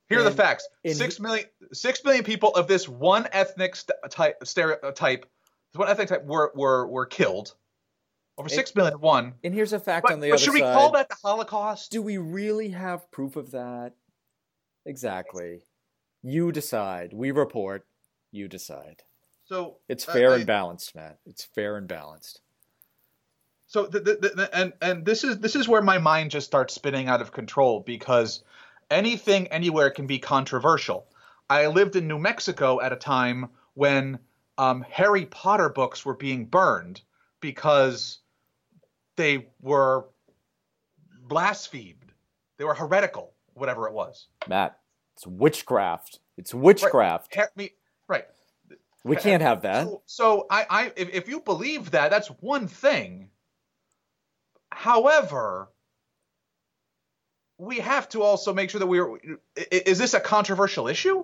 Here 0.09 0.19
are 0.19 0.23
the 0.23 0.31
facts: 0.31 0.67
and- 0.83 0.95
six 0.95 1.19
million, 1.19 1.45
six 1.73 2.03
million 2.03 2.23
people 2.23 2.49
of 2.55 2.67
this 2.67 2.87
one 2.87 3.27
ethnic 3.31 3.75
st- 3.75 3.97
type, 4.09 4.37
stereotype, 4.43 5.25
this 5.71 5.79
one 5.79 5.89
ethnic 5.89 6.09
type 6.09 6.25
were 6.25 6.51
were 6.55 6.87
were 6.87 7.05
killed. 7.05 7.55
Over 8.37 8.49
six 8.49 8.75
million, 8.75 8.99
one. 8.99 9.33
And 9.45 9.53
here's 9.53 9.71
a 9.71 9.79
fact 9.79 10.07
But, 10.07 10.13
on 10.13 10.19
the 10.19 10.27
other 10.31 10.37
side. 10.37 10.45
but 10.47 10.53
should 10.53 10.53
we 10.53 10.59
call 10.61 10.91
that 10.91 11.07
the 11.07 11.15
Holocaust? 11.23 11.89
Do 11.91 12.01
we 12.01 12.17
really 12.17 12.69
have 12.69 13.09
proof 13.09 13.37
of 13.37 13.51
that? 13.51 13.93
Exactly. 14.85 15.61
You 16.21 16.51
decide. 16.51 17.13
We 17.13 17.31
report. 17.31 17.85
You 18.31 18.47
decide. 18.47 19.03
So 19.45 19.77
It's 19.87 20.07
uh, 20.07 20.13
fair 20.13 20.31
I- 20.31 20.35
and 20.37 20.45
balanced, 20.45 20.95
Matt. 20.95 21.19
It's 21.25 21.45
fair 21.45 21.77
and 21.77 21.87
balanced. 21.87 22.41
so 23.67 23.85
the, 23.85 23.99
the, 23.99 24.15
the, 24.35 24.49
and 24.53 24.73
and 24.81 25.05
this 25.05 25.23
is 25.23 25.39
this 25.39 25.55
is 25.55 25.67
where 25.67 25.81
my 25.81 25.97
mind 25.97 26.31
just 26.31 26.45
starts 26.47 26.73
spinning 26.73 27.07
out 27.07 27.21
of 27.21 27.31
control 27.31 27.79
because 27.79 28.43
anything 28.89 29.47
anywhere 29.47 29.89
can 29.89 30.07
be 30.07 30.19
controversial. 30.19 31.07
I 31.49 31.67
lived 31.67 31.95
in 31.95 32.07
New 32.07 32.19
Mexico 32.19 32.81
at 32.81 32.91
a 32.91 32.95
time 32.95 33.49
when 33.73 34.19
um, 34.57 34.85
Harry 34.89 35.25
Potter 35.25 35.69
books 35.69 36.05
were 36.05 36.15
being 36.15 36.45
burned 36.45 37.01
because 37.39 38.19
they 39.15 39.47
were 39.61 40.05
blasphemed. 41.27 42.13
They 42.57 42.63
were 42.63 42.73
heretical, 42.73 43.33
whatever 43.53 43.87
it 43.87 43.93
was. 43.93 44.27
Matt, 44.47 44.79
it's 45.15 45.27
witchcraft. 45.27 46.19
It's 46.37 46.53
witchcraft. 46.53 47.35
Right. 47.35 47.47
Me, 47.55 47.69
right. 48.07 48.25
We 49.03 49.15
can't 49.15 49.43
have 49.43 49.61
that. 49.61 49.85
So, 49.85 50.01
so 50.05 50.47
I, 50.49 50.65
I, 50.69 50.93
if, 50.95 51.13
if 51.13 51.29
you 51.29 51.41
believe 51.41 51.91
that, 51.91 52.09
that's 52.09 52.27
one 52.27 52.67
thing. 52.67 53.29
However, 54.71 55.69
we 57.57 57.77
have 57.79 58.09
to 58.09 58.21
also 58.21 58.53
make 58.53 58.69
sure 58.69 58.79
that 58.79 58.87
we're. 58.87 59.17
Is 59.71 59.97
this 59.97 60.13
a 60.13 60.19
controversial 60.19 60.87
issue? 60.87 61.23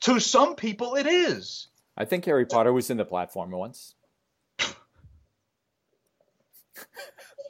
To 0.00 0.18
some 0.18 0.56
people, 0.56 0.96
it 0.96 1.06
is. 1.06 1.68
I 1.96 2.04
think 2.04 2.24
Harry 2.24 2.46
Potter 2.46 2.72
was 2.72 2.90
in 2.90 2.96
the 2.96 3.04
platform 3.04 3.50
once. 3.52 3.94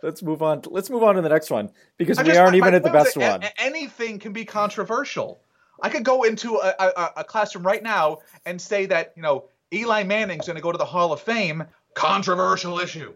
Let's 0.02 0.22
move 0.22 0.42
on. 0.42 0.62
Let's 0.66 0.90
move 0.90 1.02
on 1.02 1.14
to 1.14 1.22
the 1.22 1.28
next 1.28 1.50
one 1.50 1.70
because 1.96 2.18
I 2.18 2.22
we 2.22 2.28
just- 2.28 2.40
aren't 2.40 2.56
even 2.56 2.74
at 2.74 2.82
the 2.82 2.90
best 2.90 3.16
one. 3.16 3.44
anything 3.58 4.18
can 4.18 4.32
be 4.32 4.44
controversial. 4.44 5.40
I 5.80 5.88
could 5.88 6.04
go 6.04 6.22
into 6.22 6.56
a, 6.58 6.74
a, 6.78 7.10
a 7.18 7.24
classroom 7.24 7.66
right 7.66 7.82
now 7.82 8.18
and 8.44 8.60
say 8.60 8.86
that 8.86 9.12
you 9.16 9.22
know 9.22 9.48
Eli 9.72 10.02
Manning's 10.02 10.46
going 10.46 10.56
to 10.56 10.62
go 10.62 10.72
to 10.72 10.78
the 10.78 10.84
Hall 10.84 11.12
of 11.12 11.20
Fame. 11.20 11.64
Controversial 11.94 12.78
issue. 12.78 13.12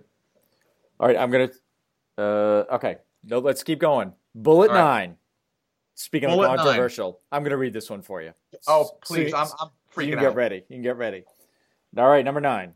All 0.99 1.09
right, 1.09 1.17
I'm 1.17 1.31
gonna. 1.31 1.51
Uh, 2.19 2.75
okay, 2.75 2.97
no, 3.25 3.39
let's 3.41 3.63
keep 3.63 3.79
going. 3.81 4.13
Bullet 4.37 4.71
right. 4.71 4.77
nine. 4.77 5.17
Speaking 5.95 6.29
Bullet 6.29 6.45
of 6.45 6.57
nine. 6.57 6.67
controversial, 6.67 7.21
I'm 7.33 7.43
gonna 7.43 7.57
read 7.57 7.73
this 7.73 7.89
one 7.89 8.03
for 8.03 8.21
you. 8.21 8.33
Oh 8.69 8.99
please, 9.03 9.31
you- 9.31 9.37
I'm, 9.37 9.49
I'm 9.59 9.69
you 9.69 9.93
freaking 9.95 10.11
can 10.13 10.21
get 10.21 10.35
ready. 10.35 10.57
You 10.69 10.77
can 10.77 10.83
get 10.83 10.99
ready. 10.99 11.25
All 11.97 12.07
right, 12.07 12.25
number 12.25 12.43
nine, 12.43 12.75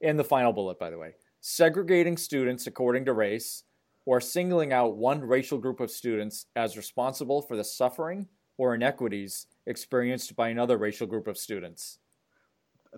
and 0.00 0.16
the 0.16 0.24
final 0.24 0.52
bullet, 0.52 0.78
by 0.78 0.90
the 0.90 0.98
way, 0.98 1.14
segregating 1.40 2.16
students 2.16 2.68
according 2.68 3.06
to 3.06 3.12
race, 3.12 3.64
or 4.06 4.20
singling 4.20 4.72
out 4.72 4.96
one 4.96 5.20
racial 5.20 5.58
group 5.58 5.80
of 5.80 5.90
students 5.90 6.46
as 6.54 6.76
responsible 6.76 7.42
for 7.42 7.56
the 7.56 7.64
suffering 7.64 8.28
or 8.56 8.76
inequities 8.76 9.48
experienced 9.66 10.36
by 10.36 10.50
another 10.50 10.76
racial 10.78 11.08
group 11.08 11.26
of 11.26 11.36
students. 11.36 11.98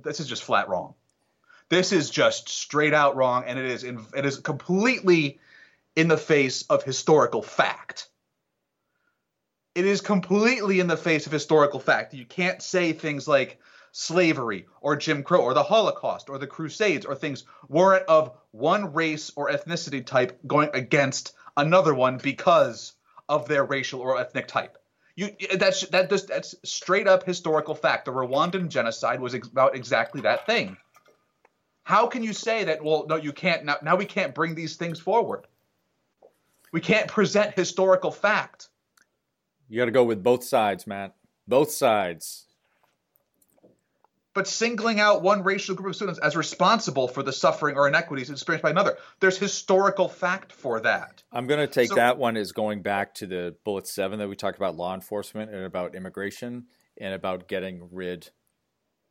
This 0.02 0.20
is 0.20 0.26
just 0.26 0.44
flat 0.44 0.68
wrong. 0.68 0.92
This 1.70 1.92
is 1.92 2.10
just 2.10 2.50
straight 2.50 2.92
out 2.92 3.16
wrong, 3.16 3.44
and 3.46 3.58
it 3.58 3.64
is 3.64 3.82
it 3.84 4.26
is 4.26 4.40
completely 4.40 5.38
in 5.96 6.08
the 6.08 6.16
face 6.16 6.62
of 6.62 6.82
historical 6.82 7.42
fact. 7.42 8.08
It 9.74 9.86
is 9.86 10.00
completely 10.00 10.80
in 10.80 10.86
the 10.86 10.96
face 10.96 11.26
of 11.26 11.32
historical 11.32 11.80
fact. 11.80 12.14
You 12.14 12.24
can't 12.24 12.62
say 12.62 12.92
things 12.92 13.26
like 13.26 13.58
slavery 13.92 14.66
or 14.80 14.96
Jim 14.96 15.22
Crow 15.22 15.42
or 15.42 15.54
the 15.54 15.62
Holocaust 15.62 16.28
or 16.28 16.38
the 16.38 16.46
Crusades 16.46 17.06
or 17.06 17.14
things 17.14 17.44
weren't 17.68 18.06
of 18.06 18.36
one 18.50 18.92
race 18.92 19.32
or 19.36 19.50
ethnicity 19.50 20.04
type 20.04 20.38
going 20.46 20.70
against 20.74 21.32
another 21.56 21.94
one 21.94 22.18
because 22.18 22.92
of 23.28 23.48
their 23.48 23.64
racial 23.64 24.00
or 24.00 24.18
ethnic 24.18 24.48
type. 24.48 24.78
You 25.16 25.30
that's 25.56 25.86
that 25.88 26.10
just 26.10 26.26
that's 26.26 26.56
straight 26.64 27.06
up 27.06 27.22
historical 27.22 27.76
fact. 27.76 28.06
The 28.06 28.10
Rwandan 28.12 28.68
genocide 28.68 29.20
was 29.20 29.34
ex- 29.34 29.48
about 29.48 29.76
exactly 29.76 30.22
that 30.22 30.44
thing. 30.44 30.76
How 31.84 32.06
can 32.08 32.24
you 32.24 32.32
say 32.32 32.64
that? 32.64 32.82
Well, 32.82 33.06
no, 33.08 33.16
you 33.16 33.32
can't. 33.32 33.64
Now, 33.64 33.76
now 33.82 33.94
we 33.94 34.06
can't 34.06 34.34
bring 34.34 34.54
these 34.54 34.76
things 34.76 34.98
forward. 34.98 35.46
We 36.74 36.80
can't 36.80 37.06
present 37.06 37.54
historical 37.54 38.10
fact. 38.10 38.66
You 39.68 39.78
got 39.78 39.84
to 39.84 39.92
go 39.92 40.02
with 40.02 40.24
both 40.24 40.42
sides, 40.42 40.88
Matt. 40.88 41.14
Both 41.46 41.70
sides. 41.70 42.46
But 44.34 44.48
singling 44.48 44.98
out 44.98 45.22
one 45.22 45.44
racial 45.44 45.76
group 45.76 45.90
of 45.90 45.94
students 45.94 46.18
as 46.18 46.34
responsible 46.34 47.06
for 47.06 47.22
the 47.22 47.32
suffering 47.32 47.76
or 47.76 47.86
inequities 47.86 48.28
experienced 48.28 48.64
by 48.64 48.70
another, 48.70 48.96
there's 49.20 49.38
historical 49.38 50.08
fact 50.08 50.50
for 50.50 50.80
that. 50.80 51.22
I'm 51.30 51.46
going 51.46 51.60
to 51.60 51.72
take 51.72 51.90
So- 51.90 51.94
that 51.94 52.18
one 52.18 52.36
as 52.36 52.50
going 52.50 52.82
back 52.82 53.14
to 53.14 53.28
the 53.28 53.54
bullet 53.64 53.86
seven 53.86 54.18
that 54.18 54.28
we 54.28 54.34
talked 54.34 54.56
about 54.56 54.74
law 54.74 54.94
enforcement 54.94 55.52
and 55.52 55.62
about 55.62 55.94
immigration 55.94 56.64
and 57.00 57.14
about 57.14 57.46
getting 57.46 57.88
rid 57.92 58.30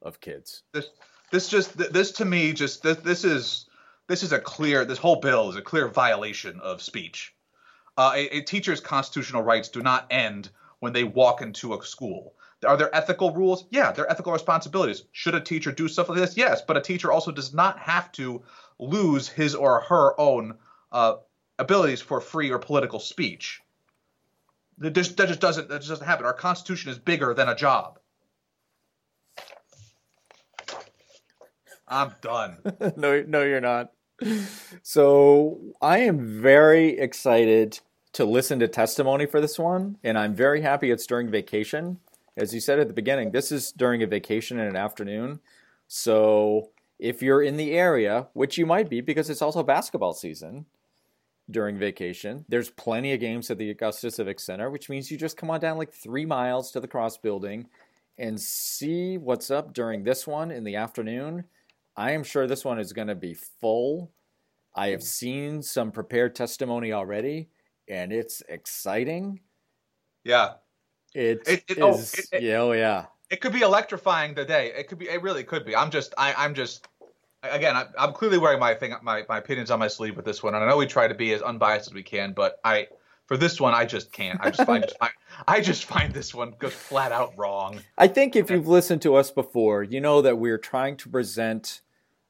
of 0.02 0.20
kids. 0.20 0.64
This, 0.74 0.90
this 1.32 1.48
just, 1.48 1.78
this 1.78 2.12
to 2.12 2.26
me, 2.26 2.52
just 2.52 2.84
this, 2.84 2.98
this 2.98 3.24
is, 3.24 3.68
this 4.10 4.22
is 4.22 4.34
a 4.34 4.40
clear. 4.40 4.84
This 4.84 4.98
whole 4.98 5.22
bill 5.22 5.50
is 5.50 5.56
a 5.56 5.62
clear 5.62 5.88
violation 5.88 6.60
of 6.60 6.82
speech. 6.82 7.34
Uh, 7.98 8.14
a, 8.16 8.38
a 8.38 8.42
teacher's 8.42 8.82
constitutional 8.82 9.44
rights 9.44 9.70
do 9.70 9.82
not 9.82 10.08
end 10.10 10.50
when 10.80 10.94
they 10.94 11.04
walk 11.04 11.42
into 11.42 11.74
a 11.74 11.84
school. 11.84 12.34
Are 12.66 12.78
there 12.78 12.96
ethical 12.96 13.34
rules? 13.34 13.66
Yeah, 13.70 13.92
there 13.92 14.06
are 14.06 14.12
ethical 14.12 14.34
responsibilities. 14.34 15.04
Should 15.12 15.36
a 15.36 15.42
teacher 15.42 15.72
do 15.72 15.88
stuff 15.88 16.10
like 16.10 16.18
this? 16.18 16.38
Yes, 16.38 16.62
but 16.62 16.78
a 16.78 16.82
teacher 16.82 17.12
also 17.12 17.32
does 17.32 17.54
not 17.54 17.78
have 17.80 18.12
to 18.14 18.44
lose 18.80 19.28
his 19.28 19.54
or 19.56 19.82
her 19.82 20.20
own 20.20 20.56
uh, 20.92 21.16
abilities 21.60 22.02
for 22.02 22.22
free 22.22 22.52
or 22.52 22.60
political 22.60 23.00
speech. 23.00 23.62
That 24.80 24.92
just, 24.92 25.18
that 25.18 25.28
just 25.28 25.40
doesn't 25.40 25.70
that 25.70 25.80
just 25.80 25.90
doesn't 25.90 26.06
happen. 26.06 26.26
Our 26.26 26.34
Constitution 26.34 26.92
is 26.92 26.98
bigger 26.98 27.34
than 27.34 27.48
a 27.50 27.56
job. 27.56 28.00
I'm 31.88 32.14
done. 32.22 32.58
no, 32.98 33.24
no, 33.28 33.44
you're 33.44 33.62
not. 33.62 33.92
So 34.82 35.60
I 35.82 36.00
am 36.00 36.42
very 36.42 36.98
excited 36.98 37.80
to 38.14 38.26
listen 38.26 38.60
to 38.60 38.68
testimony 38.68 39.26
for 39.26 39.42
this 39.42 39.58
one, 39.58 39.98
and 40.04 40.18
I'm 40.18 40.36
very 40.36 40.62
happy 40.62 40.92
it's 40.92 41.08
during 41.08 41.30
vacation. 41.30 42.00
As 42.38 42.54
you 42.54 42.60
said 42.60 42.80
at 42.80 42.88
the 42.88 42.94
beginning, 42.94 43.32
this 43.32 43.52
is 43.52 43.72
during 43.72 44.04
a 44.04 44.08
vacation 44.08 44.60
in 44.60 44.68
an 44.68 44.76
afternoon. 44.76 45.40
So 45.88 46.70
if 47.00 47.22
you're 47.22 47.42
in 47.42 47.58
the 47.58 47.74
area, 47.74 48.28
which 48.34 48.58
you 48.58 48.66
might 48.66 48.90
be 48.90 49.02
because 49.02 49.30
it's 49.30 49.42
also 49.42 49.64
basketball 49.64 50.14
season 50.14 50.66
during 51.50 51.78
vacation, 51.78 52.46
there's 52.48 52.70
plenty 52.70 53.14
of 53.14 53.20
games 53.20 53.52
at 53.52 53.58
the 53.58 53.70
Augusta 53.70 54.10
Civic 54.10 54.40
Center, 54.40 54.70
which 54.70 54.90
means 54.90 55.12
you 55.12 55.18
just 55.18 55.38
come 55.38 55.50
on 55.50 55.60
down 55.60 55.78
like 55.78 55.94
three 55.94 56.26
miles 56.26 56.72
to 56.72 56.80
the 56.80 56.88
Cross 56.88 57.18
Building 57.18 57.68
and 58.18 58.40
see 58.40 59.18
what's 59.18 59.52
up 59.52 59.74
during 59.74 60.04
this 60.04 60.26
one 60.28 60.52
in 60.52 60.64
the 60.64 60.76
afternoon. 60.76 61.46
I 61.96 62.12
am 62.12 62.24
sure 62.24 62.48
this 62.48 62.66
one 62.66 62.80
is 62.80 62.94
going 62.94 63.08
to 63.08 63.16
be 63.16 63.36
full. 63.62 64.12
I 64.76 64.90
have 64.90 65.04
seen 65.04 65.62
some 65.62 65.92
prepared 65.92 66.36
testimony 66.36 66.92
already, 66.94 67.50
and 67.88 68.12
it's 68.12 68.42
exciting. 68.50 69.42
Yeah. 70.24 70.54
It, 71.14 71.44
It- 71.48 71.64
it- 71.68 71.78
oh, 71.82 72.00
it- 72.00 72.26
it- 72.32 72.44
yeah, 72.44 72.58
oh 72.58 72.72
yeah. 72.72 73.06
it 73.30 73.40
could 73.42 73.54
be 73.54 73.62
electrifying 73.62 74.34
today. 74.34 74.74
It 74.76 74.88
could 74.88 74.98
be. 74.98 75.08
It 75.10 75.22
really 75.22 75.44
could 75.44 75.66
be. 75.66 75.76
I'm 75.76 75.92
just. 75.92 76.14
I, 76.18 76.34
I'm 76.34 76.56
just. 76.56 76.88
Again, 77.44 77.76
I, 77.76 77.86
I'm 78.00 78.14
clearly 78.14 78.38
wearing 78.38 78.60
my 78.60 78.74
thing, 78.74 78.96
my, 79.04 79.24
my 79.28 79.38
opinions 79.38 79.70
on 79.70 79.78
my 79.78 79.90
sleeve 79.90 80.16
with 80.16 80.24
this 80.24 80.42
one, 80.42 80.56
and 80.56 80.64
I 80.64 80.68
know 80.70 80.78
we 80.78 80.88
try 80.88 81.10
to 81.10 81.14
be 81.14 81.34
as 81.34 81.42
unbiased 81.42 81.88
as 81.90 81.94
we 81.94 82.02
can, 82.02 82.32
but 82.32 82.58
I, 82.64 82.88
for 83.26 83.38
this 83.38 83.60
one, 83.60 83.74
I 83.74 83.86
just 83.86 84.12
can't. 84.12 84.40
I 84.42 84.50
just 84.50 84.66
find, 84.66 84.86
I, 85.02 85.10
I 85.48 85.62
just 85.62 85.86
find 85.86 86.14
this 86.14 86.34
one 86.34 86.54
goes 86.60 86.74
flat 86.74 87.12
out 87.12 87.34
wrong. 87.38 87.80
I 87.98 88.08
think 88.08 88.36
if 88.36 88.50
you've 88.50 88.68
listened 88.68 89.02
to 89.04 89.16
us 89.16 89.32
before, 89.32 89.84
you 89.84 90.02
know 90.02 90.22
that 90.22 90.38
we're 90.38 90.58
trying 90.58 90.98
to 90.98 91.10
present 91.10 91.82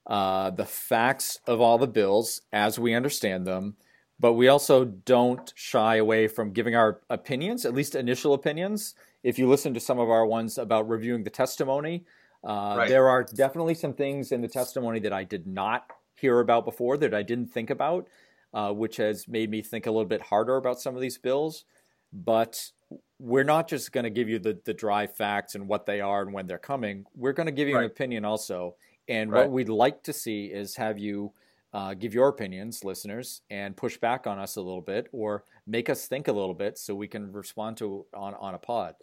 uh, 0.05 0.49
the 0.51 0.65
facts 0.65 1.39
of 1.47 1.61
all 1.61 1.77
the 1.77 1.87
bills 1.87 2.41
as 2.51 2.77
we 2.77 2.93
understand 2.93 3.47
them, 3.47 3.75
but 4.19 4.33
we 4.33 4.47
also 4.47 4.85
don't 4.85 5.51
shy 5.55 5.95
away 5.95 6.27
from 6.27 6.51
giving 6.51 6.75
our 6.75 7.01
opinions, 7.09 7.65
at 7.65 7.73
least 7.73 7.95
initial 7.95 8.33
opinions. 8.33 8.95
If 9.23 9.39
you 9.39 9.47
listen 9.47 9.73
to 9.73 9.79
some 9.79 9.99
of 9.99 10.09
our 10.09 10.25
ones 10.25 10.57
about 10.57 10.87
reviewing 10.89 11.23
the 11.23 11.29
testimony, 11.29 12.05
uh, 12.43 12.75
Right. 12.77 12.89
there 12.89 13.07
are 13.07 13.23
definitely 13.23 13.73
some 13.73 13.93
things 13.93 14.31
in 14.31 14.41
the 14.41 14.47
testimony 14.49 14.99
that 14.99 15.13
I 15.13 15.23
did 15.23 15.47
not 15.47 15.89
hear 16.15 16.39
about 16.41 16.65
before 16.65 16.97
that 16.97 17.13
I 17.13 17.23
didn't 17.23 17.47
think 17.47 17.69
about, 17.69 18.07
uh, 18.53 18.71
which 18.71 18.97
has 18.97 19.27
made 19.27 19.49
me 19.49 19.61
think 19.61 19.85
a 19.87 19.91
little 19.91 20.05
bit 20.05 20.21
harder 20.21 20.55
about 20.57 20.79
some 20.79 20.95
of 20.95 21.01
these 21.01 21.17
bills. 21.17 21.65
But 22.11 22.71
we're 23.19 23.43
not 23.43 23.67
just 23.67 23.91
going 23.91 24.03
to 24.03 24.09
give 24.09 24.29
you 24.29 24.37
the, 24.39 24.59
the 24.65 24.73
dry 24.73 25.07
facts 25.07 25.55
and 25.55 25.67
what 25.67 25.85
they 25.85 26.01
are 26.01 26.21
and 26.21 26.33
when 26.33 26.45
they're 26.45 26.57
coming. 26.59 27.05
We're 27.15 27.33
going 27.33 27.47
to 27.47 27.51
give 27.51 27.67
you 27.67 27.77
an 27.77 27.85
opinion 27.85 28.25
also. 28.25 28.75
And 29.07 29.31
Right. 29.31 29.41
what 29.41 29.51
we'd 29.51 29.69
like 29.69 30.03
to 30.03 30.13
see 30.13 30.45
is 30.45 30.75
have 30.75 30.99
you 30.99 31.33
uh, 31.73 31.95
give 31.95 32.13
your 32.13 32.27
opinions, 32.27 32.83
listeners, 32.83 33.41
and 33.49 33.75
push 33.75 33.97
back 33.97 34.27
on 34.27 34.37
us 34.37 34.57
a 34.57 34.61
little 34.61 34.81
bit 34.81 35.07
or 35.11 35.43
make 35.65 35.89
us 35.89 36.05
think 36.07 36.27
a 36.27 36.31
little 36.31 36.53
bit 36.53 36.77
so 36.77 36.93
we 36.93 37.07
can 37.07 37.31
respond 37.31 37.77
to 37.77 38.05
on, 38.13 38.35
on 38.35 38.53
a 38.53 38.59
pod. 38.59 38.93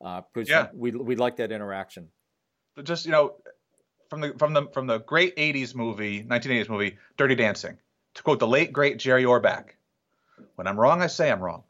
Uh, 0.00 0.22
because 0.32 0.48
Yeah. 0.48 0.68
we, 0.72 0.92
we'd 0.92 1.18
like 1.18 1.36
that 1.36 1.50
interaction. 1.50 2.08
But 2.76 2.84
just 2.84 3.04
you 3.04 3.10
know, 3.10 3.34
from 4.08 4.20
the 4.20 4.34
from 4.38 4.52
the 4.54 4.66
from 4.72 4.86
the 4.86 4.98
great 4.98 5.34
'80s 5.36 5.74
movie, 5.74 6.22
1980s 6.22 6.68
movie, 6.68 6.96
Dirty 7.16 7.34
Dancing, 7.34 7.78
to 8.20 8.24
quote 8.24 8.38
the 8.38 8.46
late 8.46 8.70
great 8.70 8.98
Jerry 8.98 9.24
Orbach, 9.24 9.70
"When 10.56 10.66
I'm 10.66 10.78
wrong, 10.78 11.00
I 11.00 11.06
say 11.06 11.30
I'm 11.32 11.40
wrong. 11.40 11.64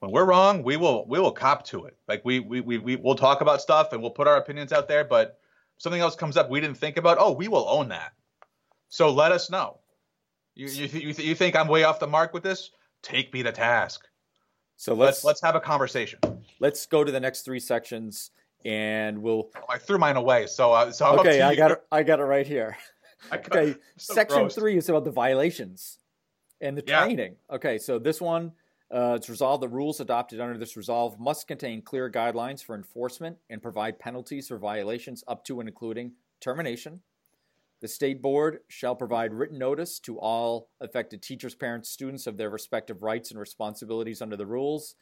When 0.00 0.10
we're 0.10 0.26
wrong, 0.26 0.62
we 0.62 0.76
will 0.76 1.06
we 1.08 1.18
will 1.18 1.32
cop 1.32 1.64
to 1.68 1.86
it. 1.86 1.96
Like 2.06 2.22
we 2.26 2.40
we 2.40 2.60
we 2.60 2.76
we 2.76 2.96
will 2.96 3.14
talk 3.14 3.40
about 3.40 3.62
stuff 3.62 3.94
and 3.94 4.02
we'll 4.02 4.10
put 4.10 4.28
our 4.28 4.36
opinions 4.36 4.70
out 4.70 4.86
there, 4.86 5.02
but 5.02 5.38
something 5.78 6.00
else 6.00 6.14
comes 6.14 6.36
up 6.36 6.50
we 6.50 6.60
didn't 6.60 6.76
think 6.76 6.98
about. 6.98 7.16
Oh, 7.18 7.32
we 7.32 7.48
will 7.48 7.66
own 7.70 7.88
that. 7.88 8.12
So 8.90 9.10
let 9.10 9.32
us 9.32 9.48
know. 9.48 9.78
You 10.54 10.66
you 10.66 10.88
th- 10.88 11.04
you, 11.04 11.12
th- 11.14 11.26
you 11.28 11.34
think 11.34 11.56
I'm 11.56 11.68
way 11.68 11.84
off 11.84 12.00
the 12.00 12.06
mark 12.06 12.34
with 12.34 12.42
this? 12.42 12.70
Take 13.02 13.32
me 13.32 13.42
to 13.44 13.52
task. 13.52 14.06
So 14.76 14.92
Let's 14.92 15.24
let's 15.24 15.24
let's 15.24 15.40
have 15.40 15.54
a 15.54 15.60
conversation. 15.60 16.18
let's 16.60 16.84
go 16.84 17.02
to 17.02 17.10
the 17.10 17.20
next 17.20 17.42
three 17.46 17.60
sections 17.60 18.30
and 18.66 19.22
we'll 19.22 19.48
Oh, 19.56 19.64
I 19.70 19.78
threw 19.78 19.96
mine 19.96 20.16
away, 20.16 20.48
so 20.48 20.72
uh, 20.72 20.92
so 20.92 21.06
I'm 21.06 21.18
Okay, 21.20 21.38
to 21.38 21.46
I 21.46 21.54
got 21.54 21.70
it 21.70 21.82
I 21.90 22.02
got 22.02 22.20
it 22.20 22.24
right 22.24 22.46
here. 22.46 22.76
Okay, 23.32 23.74
so 23.98 24.14
section 24.14 24.42
gross. 24.42 24.54
three 24.54 24.76
is 24.76 24.88
about 24.88 25.04
the 25.04 25.10
violations 25.10 25.98
and 26.60 26.76
the 26.76 26.84
Yeah. 26.86 27.04
training. 27.04 27.36
Okay, 27.50 27.78
so 27.78 27.98
this 27.98 28.20
one, 28.20 28.52
Uh, 28.90 29.14
it's 29.16 29.30
resolved 29.30 29.62
the 29.62 29.68
rules 29.68 29.98
adopted 29.98 30.40
under 30.40 30.56
this 30.58 30.76
resolve 30.76 31.18
must 31.18 31.48
contain 31.48 31.82
clear 31.82 32.08
guidelines 32.08 32.62
for 32.62 32.76
enforcement 32.76 33.36
and 33.50 33.60
provide 33.62 33.98
penalties 33.98 34.46
for 34.46 34.58
violations 34.58 35.24
up 35.26 35.42
to 35.42 35.58
and 35.58 35.68
including 35.68 36.12
termination. 36.38 37.02
The 37.80 37.88
state 37.88 38.22
board 38.22 38.60
shall 38.68 38.94
provide 38.94 39.32
written 39.32 39.58
notice 39.58 39.98
to 40.00 40.20
all 40.20 40.70
affected 40.80 41.22
teachers, 41.22 41.54
parents, 41.56 41.88
students 41.90 42.26
of 42.26 42.36
their 42.36 42.50
respective 42.50 43.02
rights 43.02 43.30
and 43.30 43.40
responsibilities 43.40 44.22
under 44.22 44.36
the 44.36 44.46
rules, 44.46 44.94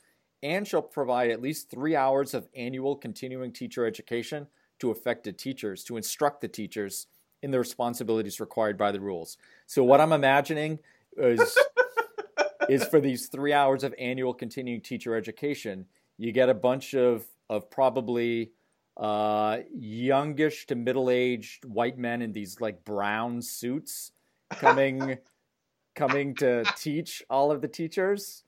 and 0.42 0.66
shall 0.66 0.82
provide 0.82 1.30
at 1.30 1.42
least 1.42 1.68
three 1.68 1.96
hours 1.96 2.32
of 2.34 2.48
annual 2.54 2.96
continuing 2.96 3.52
teacher 3.52 3.84
education 3.84 4.46
to 4.78 4.90
affected 4.90 5.38
teachers 5.38 5.84
to 5.84 5.96
instruct 5.98 6.40
the 6.40 6.48
teachers 6.48 7.08
in 7.42 7.50
the 7.50 7.58
responsibilities 7.58 8.40
required 8.40 8.78
by 8.78 8.92
the 8.92 9.00
rules. 9.00 9.36
So, 9.66 9.84
what 9.84 10.00
I'm 10.00 10.12
imagining 10.12 10.78
is 11.16 11.58
is 12.68 12.84
for 12.84 13.00
these 13.00 13.26
three 13.26 13.52
hours 13.52 13.84
of 13.84 13.94
annual 13.98 14.32
continuing 14.32 14.80
teacher 14.80 15.14
education, 15.16 15.86
you 16.18 16.32
get 16.32 16.48
a 16.48 16.54
bunch 16.54 16.94
of 16.94 17.24
of 17.50 17.70
probably 17.70 18.52
uh, 18.96 19.58
youngish 19.74 20.66
to 20.66 20.74
middle 20.74 21.10
aged 21.10 21.64
white 21.64 21.98
men 21.98 22.22
in 22.22 22.32
these 22.32 22.60
like 22.60 22.84
brown 22.84 23.42
suits 23.42 24.12
coming 24.50 25.18
coming 25.94 26.34
to 26.36 26.64
teach 26.76 27.22
all 27.28 27.50
of 27.50 27.60
the 27.60 27.68
teachers. 27.68 28.44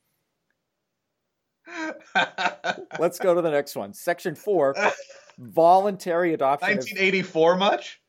Let's 2.99 3.19
go 3.19 3.35
to 3.35 3.43
the 3.43 3.51
next 3.51 3.75
one. 3.75 3.95
Section 3.95 4.35
four, 4.35 4.75
voluntary 5.39 6.35
adoption. 6.35 6.77
1984 6.77 7.53
of, 7.53 7.59
much? 7.59 8.01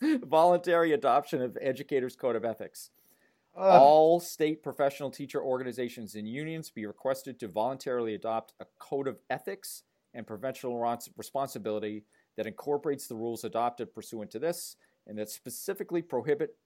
voluntary 0.22 0.92
adoption 0.92 1.42
of 1.42 1.56
Educators 1.60 2.16
Code 2.16 2.36
of 2.36 2.44
Ethics. 2.44 2.90
All 3.56 4.20
state 4.20 4.62
professional 4.62 5.10
teacher 5.10 5.42
organizations 5.42 6.14
and 6.14 6.28
unions 6.28 6.68
be 6.68 6.84
requested 6.84 7.40
to 7.40 7.48
voluntarily 7.48 8.14
adopt 8.14 8.52
a 8.60 8.66
code 8.78 9.08
of 9.08 9.18
ethics 9.30 9.82
and 10.12 10.26
professional 10.26 10.78
responsibility 11.16 12.04
that 12.36 12.46
incorporates 12.46 13.06
the 13.06 13.14
rules 13.14 13.44
adopted 13.44 13.94
pursuant 13.94 14.30
to 14.32 14.38
this 14.38 14.76
and 15.06 15.16
that 15.16 15.30
specifically 15.30 16.02
prohibit 16.02 16.56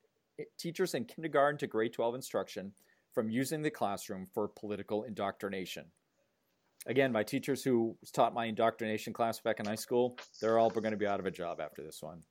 teachers 0.59 0.95
in 0.95 1.05
kindergarten 1.05 1.59
to 1.59 1.67
grade 1.67 1.93
12 1.93 2.17
instruction 2.17 2.73
from 3.13 3.31
using 3.31 3.63
the 3.63 3.71
classroom 3.71 4.27
for 4.33 4.49
political 4.49 5.05
indoctrination. 5.05 5.85
Again, 6.87 7.13
my 7.13 7.23
teachers 7.23 7.63
who 7.63 7.97
taught 8.13 8.35
my 8.35 8.47
indoctrination 8.47 9.13
class 9.13 9.39
back 9.39 9.61
in 9.61 9.67
high 9.67 9.75
school, 9.75 10.17
they're 10.41 10.59
all 10.59 10.71
going 10.71 10.91
to 10.91 10.97
be 10.97 11.07
out 11.07 11.21
of 11.21 11.27
a 11.27 11.31
job 11.31 11.61
after 11.61 11.83
this 11.83 12.03
one. 12.03 12.23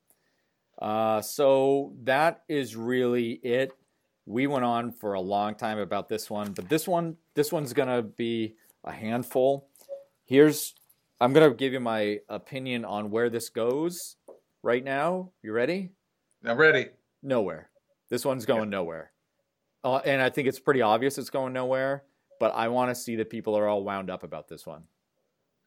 Uh, 0.79 1.21
so 1.21 1.93
that 2.03 2.43
is 2.47 2.75
really 2.75 3.33
it 3.43 3.73
we 4.29 4.45
went 4.45 4.63
on 4.63 4.91
for 4.91 5.13
a 5.13 5.19
long 5.19 5.55
time 5.55 5.79
about 5.79 6.07
this 6.07 6.29
one, 6.29 6.53
but 6.53 6.69
this 6.69 6.87
one, 6.87 7.17
this 7.33 7.51
one's 7.51 7.73
gonna 7.73 8.03
be 8.03 8.53
a 8.83 8.91
handful. 8.91 9.67
Here's, 10.25 10.75
I'm 11.19 11.33
gonna 11.33 11.51
give 11.51 11.73
you 11.73 11.79
my 11.79 12.19
opinion 12.29 12.85
on 12.85 13.09
where 13.09 13.31
this 13.31 13.49
goes 13.49 14.17
right 14.61 14.83
now. 14.83 15.31
You 15.41 15.51
ready? 15.51 15.89
I'm 16.45 16.57
ready. 16.57 16.89
Nowhere. 17.23 17.71
This 18.09 18.23
one's 18.23 18.45
going 18.45 18.69
nowhere. 18.69 19.11
Uh, 19.83 19.97
and 19.97 20.21
I 20.21 20.29
think 20.29 20.47
it's 20.47 20.59
pretty 20.59 20.83
obvious 20.83 21.17
it's 21.17 21.31
going 21.31 21.53
nowhere. 21.53 22.03
But 22.39 22.53
I 22.53 22.67
want 22.67 22.91
to 22.91 22.95
see 22.95 23.15
that 23.15 23.31
people 23.31 23.57
are 23.57 23.67
all 23.67 23.83
wound 23.83 24.11
up 24.11 24.23
about 24.23 24.47
this 24.47 24.65
one. 24.65 24.83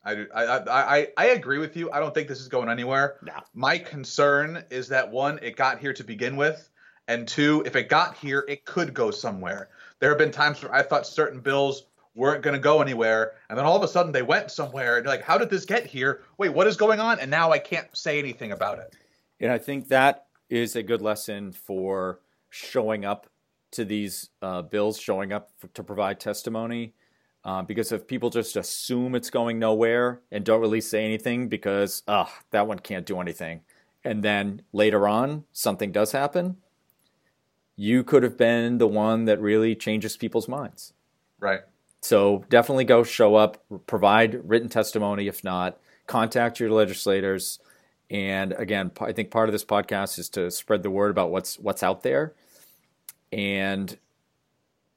I 0.04 0.14
do. 0.14 0.26
I, 0.34 0.44
I, 0.58 1.08
I, 1.16 1.26
agree 1.26 1.58
with 1.58 1.76
you. 1.76 1.90
I 1.92 2.00
don't 2.00 2.12
think 2.12 2.26
this 2.26 2.40
is 2.40 2.48
going 2.48 2.68
anywhere. 2.68 3.18
No. 3.22 3.34
My 3.54 3.78
concern 3.78 4.64
is 4.70 4.88
that 4.88 5.10
one, 5.10 5.38
it 5.42 5.56
got 5.56 5.78
here 5.78 5.92
to 5.92 6.02
begin 6.02 6.34
with, 6.36 6.68
and 7.06 7.26
two, 7.26 7.62
if 7.66 7.76
it 7.76 7.88
got 7.88 8.16
here, 8.16 8.44
it 8.48 8.64
could 8.64 8.94
go 8.94 9.10
somewhere. 9.12 9.68
There 10.00 10.08
have 10.08 10.18
been 10.18 10.32
times 10.32 10.62
where 10.62 10.74
I 10.74 10.82
thought 10.82 11.06
certain 11.06 11.40
bills 11.40 11.84
weren't 12.14 12.42
going 12.42 12.54
to 12.54 12.60
go 12.60 12.82
anywhere, 12.82 13.34
and 13.48 13.56
then 13.56 13.64
all 13.64 13.76
of 13.76 13.82
a 13.82 13.88
sudden 13.88 14.10
they 14.10 14.22
went 14.22 14.50
somewhere. 14.50 14.96
And 14.96 15.04
you're 15.04 15.14
like, 15.14 15.24
how 15.24 15.38
did 15.38 15.50
this 15.50 15.64
get 15.64 15.86
here? 15.86 16.22
Wait, 16.36 16.50
what 16.50 16.66
is 16.66 16.76
going 16.76 16.98
on? 16.98 17.20
And 17.20 17.30
now 17.30 17.52
I 17.52 17.58
can't 17.58 17.96
say 17.96 18.18
anything 18.18 18.50
about 18.50 18.78
it. 18.80 18.96
And 19.40 19.52
I 19.52 19.58
think 19.58 19.88
that 19.88 20.26
is 20.50 20.74
a 20.76 20.82
good 20.82 21.00
lesson 21.00 21.52
for 21.52 22.20
showing 22.50 23.04
up 23.04 23.28
to 23.72 23.84
these 23.84 24.30
uh, 24.42 24.62
bills, 24.62 24.98
showing 24.98 25.32
up 25.32 25.50
for, 25.58 25.68
to 25.68 25.82
provide 25.82 26.20
testimony. 26.20 26.94
Uh, 27.44 27.62
because 27.62 27.90
if 27.90 28.06
people 28.06 28.30
just 28.30 28.56
assume 28.56 29.14
it's 29.14 29.30
going 29.30 29.58
nowhere 29.58 30.20
and 30.30 30.44
don't 30.44 30.60
really 30.60 30.80
say 30.80 31.04
anything 31.04 31.48
because, 31.48 32.02
ah, 32.06 32.32
that 32.52 32.68
one 32.68 32.78
can't 32.78 33.04
do 33.06 33.20
anything, 33.20 33.62
and 34.04 34.22
then 34.22 34.62
later 34.72 35.08
on 35.08 35.44
something 35.52 35.90
does 35.90 36.12
happen, 36.12 36.56
you 37.74 38.04
could 38.04 38.22
have 38.22 38.36
been 38.36 38.78
the 38.78 38.86
one 38.86 39.24
that 39.24 39.40
really 39.40 39.74
changes 39.74 40.16
people's 40.16 40.46
minds. 40.46 40.92
Right. 41.40 41.62
So 42.00 42.44
definitely 42.48 42.84
go 42.84 43.02
show 43.02 43.34
up, 43.34 43.64
provide 43.86 44.48
written 44.48 44.68
testimony. 44.68 45.26
If 45.28 45.42
not, 45.42 45.78
contact 46.06 46.60
your 46.60 46.70
legislators. 46.70 47.58
And 48.10 48.52
again, 48.52 48.90
I 49.00 49.12
think 49.12 49.30
part 49.30 49.48
of 49.48 49.52
this 49.52 49.64
podcast 49.64 50.18
is 50.18 50.28
to 50.30 50.50
spread 50.50 50.82
the 50.82 50.90
word 50.90 51.10
about 51.10 51.30
what's 51.30 51.58
what's 51.58 51.82
out 51.82 52.02
there, 52.02 52.34
and 53.32 53.96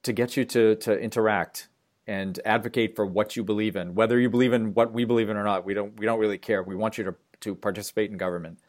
to 0.04 0.14
get 0.14 0.36
you 0.36 0.46
to 0.46 0.76
to 0.76 1.00
interact 1.00 1.70
and 2.08 2.40
advocate 2.46 2.96
for 2.96 3.06
what 3.06 3.36
you 3.36 3.44
believe 3.44 3.76
in, 3.76 3.96
whether 3.96 4.20
you 4.20 4.30
believe 4.30 4.54
in 4.54 4.74
what 4.74 4.94
we 4.94 5.06
believe 5.06 5.30
in 5.30 5.38
or 5.38 5.44
not. 5.44 5.66
We 5.66 5.74
don't 5.74 5.98
we 6.00 6.06
don't 6.06 6.20
really 6.20 6.38
care. 6.38 6.64
We 6.64 6.76
want 6.76 6.98
you 6.98 7.04
to 7.06 7.16
to 7.42 7.56
participate 7.56 8.12
in 8.12 8.18
government. 8.18 8.60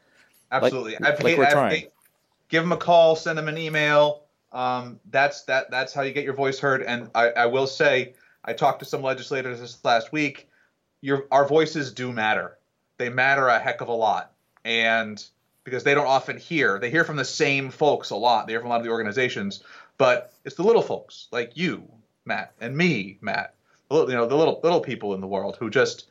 Absolutely, 0.51 0.93
like, 0.93 1.03
advocate, 1.03 1.39
like 1.39 1.39
we're 1.39 1.53
trying. 1.53 1.73
Advocate, 1.73 1.93
give 2.49 2.63
them 2.63 2.73
a 2.73 2.77
call, 2.77 3.17
send 3.17 3.39
them 3.39 3.49
an 3.49 3.59
email. 3.59 4.23
Um, 4.53 5.01
that's 5.11 5.43
that. 5.45 5.71
That's 5.71 5.93
how 5.93 6.03
you 6.03 6.13
get 6.13 6.25
your 6.25 6.35
voice 6.35 6.59
heard. 6.59 6.83
And 6.83 7.11
I, 7.15 7.31
I 7.31 7.47
will 7.47 7.67
say, 7.67 8.15
I 8.45 8.53
talked 8.53 8.79
to 8.81 8.85
some 8.85 9.03
legislators 9.03 9.61
this 9.61 9.85
last 9.85 10.13
week. 10.13 10.49
Your 11.01 11.27
our 11.31 11.47
voices 11.47 11.93
do 11.93 12.13
matter. 12.13 12.57
They 12.99 13.11
matter 13.11 13.49
a 13.49 13.59
heck 13.59 13.83
of 13.83 13.89
a 13.89 13.93
lot, 13.93 14.33
and 14.65 15.23
because 15.65 15.83
they 15.83 15.95
don't 15.95 16.07
often 16.07 16.39
hear, 16.39 16.79
they 16.79 16.91
hear 16.91 17.05
from 17.05 17.17
the 17.17 17.25
same 17.25 17.71
folks 17.71 18.11
a 18.11 18.17
lot. 18.17 18.47
They 18.47 18.53
hear 18.53 18.61
from 18.61 18.69
a 18.69 18.71
lot 18.71 18.81
of 18.81 18.85
the 18.85 18.91
organizations, 18.91 19.63
but 19.99 20.33
it's 20.45 20.55
the 20.55 20.63
little 20.63 20.81
folks 20.81 21.27
like 21.33 21.57
you, 21.57 21.87
Matt, 22.27 22.53
and 22.61 22.77
me, 22.77 23.19
Matt. 23.21 23.55
You 23.91 24.07
know, 24.09 24.27
the 24.27 24.37
little 24.37 24.61
little 24.63 24.81
people 24.81 25.15
in 25.15 25.21
the 25.21 25.27
world 25.27 25.57
who 25.59 25.71
just 25.71 26.09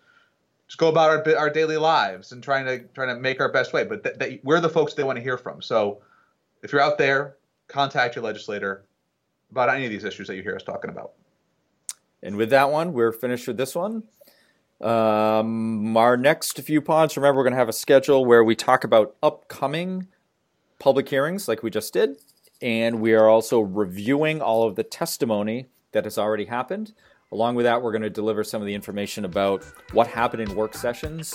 just 0.67 0.80
go 0.80 0.88
about 0.88 1.28
our 1.28 1.38
our 1.38 1.49
daily 1.49 1.78
lives 1.78 2.32
and 2.32 2.41
trying 2.41 2.65
to 2.65 2.80
trying 2.93 3.10
to 3.10 3.15
make 3.15 3.41
our 3.41 3.51
best 3.51 3.73
way. 3.73 3.84
But 3.84 4.04
th- 4.04 4.17
th- 4.17 4.39
we're 4.43 4.62
the 4.62 4.69
folks 4.69 4.93
they 4.93 5.04
want 5.04 5.17
to 5.17 5.23
hear 5.23 5.38
from. 5.38 5.62
So 5.62 6.01
if 6.63 6.71
you're 6.71 6.82
out 6.82 6.97
there, 6.97 7.36
contact 7.67 8.15
your 8.15 8.23
legislator 8.23 8.86
about 9.51 9.69
any 9.69 9.86
of 9.86 9.91
these 9.91 10.04
issues 10.04 10.28
that 10.28 10.36
you 10.36 10.41
hear 10.41 10.56
us 10.56 10.63
talking 10.63 10.89
about. 10.89 11.12
And 12.23 12.38
with 12.38 12.49
that 12.49 12.71
one, 12.71 12.93
we're 12.93 13.12
finished 13.12 13.47
with 13.47 13.58
this 13.58 13.75
one. 13.75 14.04
Um, 14.82 15.95
our 15.95 16.17
next 16.17 16.60
few 16.62 16.82
pods, 16.82 17.15
remember, 17.15 17.38
we're 17.38 17.43
going 17.43 17.54
to 17.54 17.60
have 17.60 17.69
a 17.69 17.73
schedule 17.73 18.25
where 18.25 18.43
we 18.43 18.56
talk 18.56 18.84
about 18.84 19.15
upcoming 19.21 20.08
public 20.80 21.08
hearings, 21.08 21.47
like 21.47 21.63
we 21.63 21.69
just 21.69 21.93
did, 21.93 22.17
and 22.62 22.99
we 22.99 23.13
are 23.13 23.30
also 23.30 23.60
reviewing 23.60 24.41
all 24.41 24.67
of 24.67 24.75
the 24.75 24.84
testimony 24.84 25.67
that 25.95 26.03
has 26.03 26.17
already 26.17 26.45
happened. 26.45 26.93
Along 27.31 27.55
with 27.55 27.65
that, 27.65 27.81
we're 27.81 27.91
going 27.91 28.03
to 28.03 28.10
deliver 28.10 28.43
some 28.43 28.62
of 28.62 28.67
the 28.67 28.75
information 28.75 29.25
about 29.25 29.63
what 29.93 30.08
happened 30.08 30.43
in 30.43 30.55
work 30.55 30.75
sessions. 30.75 31.34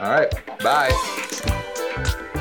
All 0.00 0.10
right. 0.10 0.30
Bye. 0.58 2.37